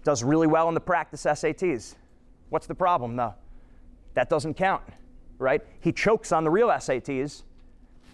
does 0.03 0.23
really 0.23 0.47
well 0.47 0.67
in 0.67 0.73
the 0.73 0.81
practice 0.81 1.23
SATs. 1.23 1.95
What's 2.49 2.67
the 2.67 2.75
problem, 2.75 3.15
though? 3.15 3.33
That 4.13 4.29
doesn't 4.29 4.55
count, 4.55 4.83
right? 5.39 5.61
He 5.79 5.91
chokes 5.91 6.31
on 6.31 6.43
the 6.43 6.49
real 6.49 6.67
SATs. 6.67 7.43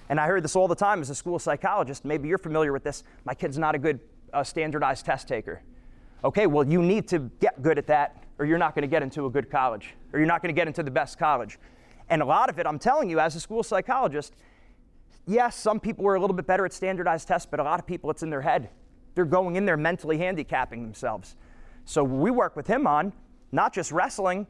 And 0.08 0.20
I 0.20 0.28
heard 0.28 0.44
this 0.44 0.56
all 0.56 0.68
the 0.68 0.76
time 0.76 1.02
as 1.02 1.10
a 1.10 1.16
school 1.16 1.38
psychologist. 1.40 2.06
Maybe 2.06 2.28
you're 2.28 2.38
familiar 2.38 2.74
with 2.74 2.84
this. 2.84 3.04
My 3.26 3.34
kid's 3.34 3.58
not 3.58 3.76
a 3.76 3.78
good 3.78 4.00
uh, 4.34 4.44
standardized 4.44 5.06
test 5.06 5.28
taker. 5.28 5.62
Okay, 6.24 6.48
well, 6.48 6.68
you 6.68 6.82
need 6.82 7.08
to 7.10 7.30
get 7.40 7.62
good 7.62 7.78
at 7.78 7.88
that, 7.88 8.24
or 8.40 8.46
you're 8.46 8.58
not 8.58 8.76
going 8.76 8.82
to 8.82 8.88
get 8.88 9.04
into 9.04 9.26
a 9.26 9.30
good 9.30 9.50
college, 9.50 9.94
or 10.12 10.20
you're 10.20 10.28
not 10.28 10.42
going 10.42 10.54
to 10.54 10.60
get 10.60 10.68
into 10.68 10.84
the 10.84 10.92
best 10.92 11.18
college. 11.18 11.60
And 12.10 12.22
a 12.22 12.26
lot 12.26 12.50
of 12.50 12.60
it, 12.60 12.66
I'm 12.66 12.80
telling 12.80 13.10
you, 13.10 13.20
as 13.20 13.36
a 13.36 13.40
school 13.40 13.62
psychologist, 13.62 14.36
yes, 15.30 15.56
some 15.56 15.80
people 15.80 16.08
are 16.08 16.16
a 16.16 16.20
little 16.20 16.36
bit 16.36 16.48
better 16.48 16.66
at 16.66 16.74
standardized 16.74 17.28
tests, 17.28 17.48
but 17.50 17.60
a 17.60 17.64
lot 17.64 17.80
of 17.80 17.86
people, 17.86 18.10
it's 18.10 18.24
in 18.24 18.30
their 18.30 18.42
head. 18.42 18.70
They're 19.16 19.26
going 19.26 19.56
in 19.56 19.66
there 19.66 19.78
mentally 19.78 20.18
handicapping 20.18 20.82
themselves. 20.82 21.36
So 21.86 22.04
we 22.04 22.32
work 22.32 22.56
with 22.56 22.68
him 22.68 22.88
on 22.88 23.14
not 23.52 23.74
just 23.74 23.92
wrestling, 23.92 24.48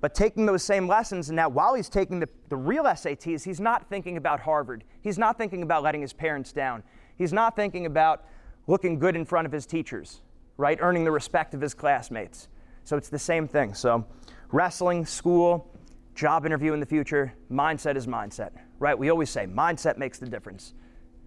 but 0.00 0.14
taking 0.14 0.46
those 0.46 0.62
same 0.62 0.86
lessons. 0.86 1.28
And 1.28 1.36
now, 1.36 1.48
while 1.48 1.74
he's 1.74 1.88
taking 1.88 2.20
the, 2.20 2.28
the 2.48 2.56
real 2.56 2.84
SATs, 2.84 3.44
he's 3.44 3.60
not 3.60 3.88
thinking 3.88 4.16
about 4.16 4.40
Harvard. 4.40 4.84
He's 5.02 5.18
not 5.18 5.36
thinking 5.36 5.62
about 5.62 5.82
letting 5.82 6.00
his 6.00 6.12
parents 6.12 6.52
down. 6.52 6.82
He's 7.16 7.32
not 7.32 7.56
thinking 7.56 7.86
about 7.86 8.24
looking 8.66 8.98
good 8.98 9.16
in 9.16 9.24
front 9.24 9.46
of 9.46 9.52
his 9.52 9.66
teachers, 9.66 10.20
right? 10.56 10.78
Earning 10.80 11.04
the 11.04 11.10
respect 11.10 11.54
of 11.54 11.60
his 11.60 11.74
classmates. 11.74 12.48
So 12.84 12.96
it's 12.96 13.08
the 13.08 13.18
same 13.18 13.48
thing. 13.48 13.74
So, 13.74 14.06
wrestling, 14.52 15.04
school, 15.04 15.74
job 16.14 16.46
interview 16.46 16.72
in 16.72 16.80
the 16.80 16.86
future, 16.86 17.34
mindset 17.50 17.96
is 17.96 18.06
mindset, 18.06 18.50
right? 18.78 18.98
We 18.98 19.10
always 19.10 19.30
say 19.30 19.46
mindset 19.46 19.98
makes 19.98 20.18
the 20.18 20.26
difference. 20.26 20.74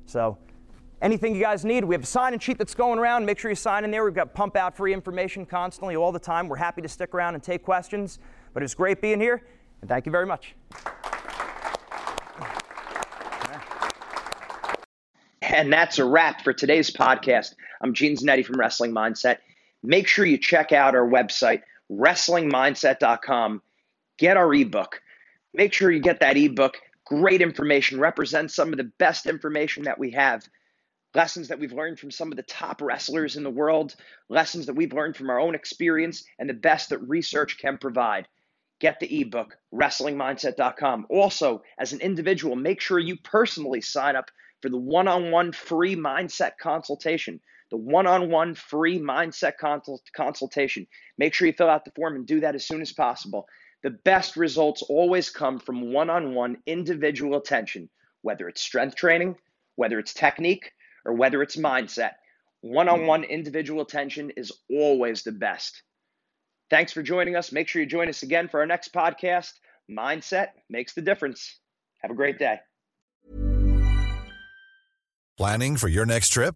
So, 0.06 0.38
Anything 1.02 1.34
you 1.34 1.42
guys 1.42 1.66
need, 1.66 1.84
we 1.84 1.96
have 1.96 2.04
a 2.04 2.08
sign 2.08 2.34
in 2.34 2.40
sheet 2.40 2.60
that's 2.60 2.76
going 2.76 3.00
around. 3.00 3.26
Make 3.26 3.40
sure 3.40 3.50
you 3.50 3.56
sign 3.56 3.84
in 3.84 3.90
there. 3.90 4.04
We've 4.04 4.14
got 4.14 4.36
pump 4.36 4.56
out 4.56 4.78
free 4.78 4.94
information 4.94 5.48
constantly 5.48 5.96
all 5.96 6.12
the 6.12 6.20
time. 6.20 6.48
We're 6.48 6.58
happy 6.58 6.84
to 6.84 6.88
stick 6.88 7.16
around 7.16 7.34
and 7.34 7.44
take 7.44 7.64
questions. 7.64 8.20
But 8.54 8.62
it's 8.62 8.76
great 8.76 9.02
being 9.02 9.20
here, 9.20 9.42
and 9.82 9.90
thank 9.90 10.06
you 10.06 10.12
very 10.12 10.28
much. 10.28 10.54
And 15.42 15.74
that's 15.74 15.98
a 15.98 16.06
wrap 16.06 16.44
for 16.44 16.54
today's 16.54 16.92
podcast. 16.92 17.56
I'm 17.82 17.96
Gene 17.96 18.16
Zannetti 18.16 18.46
from 18.46 18.60
Wrestling 18.60 18.94
Mindset. 18.94 19.38
Make 19.82 20.08
sure 20.08 20.24
you 20.24 20.38
check 20.38 20.72
out 20.72 20.94
our 20.94 21.08
website, 21.08 21.64
wrestlingmindset.com. 21.92 23.62
Get 24.20 24.38
our 24.38 24.54
ebook. 24.54 25.02
Make 25.56 25.74
sure 25.74 25.90
you 25.92 26.00
get 26.00 26.20
that 26.20 26.38
ebook. 26.38 26.78
Great 27.06 27.42
information, 27.42 28.00
represents 28.00 28.56
some 28.56 28.72
of 28.72 28.78
the 28.78 28.92
best 28.98 29.26
information 29.26 29.84
that 29.84 30.00
we 30.00 30.12
have 30.12 30.48
lessons 31.14 31.50
that 31.50 31.60
we've 31.60 31.74
learned 31.74 32.00
from 32.00 32.12
some 32.12 32.32
of 32.32 32.38
the 32.38 32.44
top 32.44 32.82
wrestlers 32.82 33.36
in 33.36 33.44
the 33.44 33.50
world, 33.50 33.96
lessons 34.30 34.66
that 34.66 34.76
we've 34.76 34.94
learned 34.94 35.16
from 35.16 35.30
our 35.30 35.40
own 35.40 35.56
experience, 35.56 36.24
and 36.40 36.50
the 36.50 36.54
best 36.54 36.90
that 36.90 37.00
research 37.00 37.58
can 37.58 37.78
provide. 37.78 38.28
Get 38.80 39.00
the 39.00 39.22
ebook, 39.22 39.58
wrestlingmindset.com. 39.74 41.08
Also, 41.10 41.64
as 41.78 41.94
an 41.94 42.02
individual, 42.02 42.56
make 42.56 42.82
sure 42.82 42.98
you 42.98 43.18
personally 43.18 43.82
sign 43.82 44.16
up 44.16 44.32
for 44.62 44.70
the 44.70 44.78
one 44.78 45.08
on 45.08 45.32
one 45.32 45.52
free 45.52 45.96
mindset 45.96 46.54
consultation. 46.60 47.40
The 47.70 47.78
one 47.78 48.08
on 48.08 48.30
one 48.30 48.54
free 48.54 49.00
mindset 49.00 49.58
consult- 49.58 50.10
consultation. 50.16 50.88
Make 51.18 51.34
sure 51.34 51.48
you 51.48 51.54
fill 51.54 51.70
out 51.70 51.86
the 51.86 51.92
form 51.92 52.16
and 52.16 52.26
do 52.26 52.42
that 52.42 52.56
as 52.56 52.68
soon 52.68 52.82
as 52.82 52.92
possible. 52.92 53.48
The 53.84 53.90
best 53.90 54.38
results 54.38 54.84
always 54.84 55.30
come 55.30 55.60
from 55.60 55.92
one 55.92 56.10
on 56.10 56.36
one 56.36 56.58
individual 56.66 57.38
attention, 57.38 57.90
whether 58.22 58.48
it's 58.48 58.62
strength 58.62 58.96
training, 58.96 59.38
whether 59.76 59.98
it's 59.98 60.14
technique, 60.14 60.72
or 61.04 61.14
whether 61.14 61.42
it's 61.42 61.56
mindset. 61.56 62.12
One 62.62 62.88
on 62.88 63.08
one 63.08 63.24
individual 63.24 63.82
attention 63.82 64.32
is 64.38 64.52
always 64.70 65.24
the 65.24 65.32
best. 65.32 65.82
Thanks 66.70 66.94
for 66.94 67.02
joining 67.02 67.36
us. 67.36 67.52
Make 67.52 67.68
sure 67.68 67.82
you 67.82 67.88
join 67.88 68.08
us 68.08 68.22
again 68.22 68.48
for 68.48 68.60
our 68.60 68.68
next 68.68 68.94
podcast. 68.94 69.54
Mindset 69.90 70.50
makes 70.70 70.94
the 70.94 71.02
difference. 71.02 71.60
Have 72.04 72.12
a 72.12 72.16
great 72.16 72.38
day. 72.38 72.60
Planning 75.38 75.76
for 75.76 75.88
your 75.88 76.06
next 76.06 76.30
trip? 76.30 76.56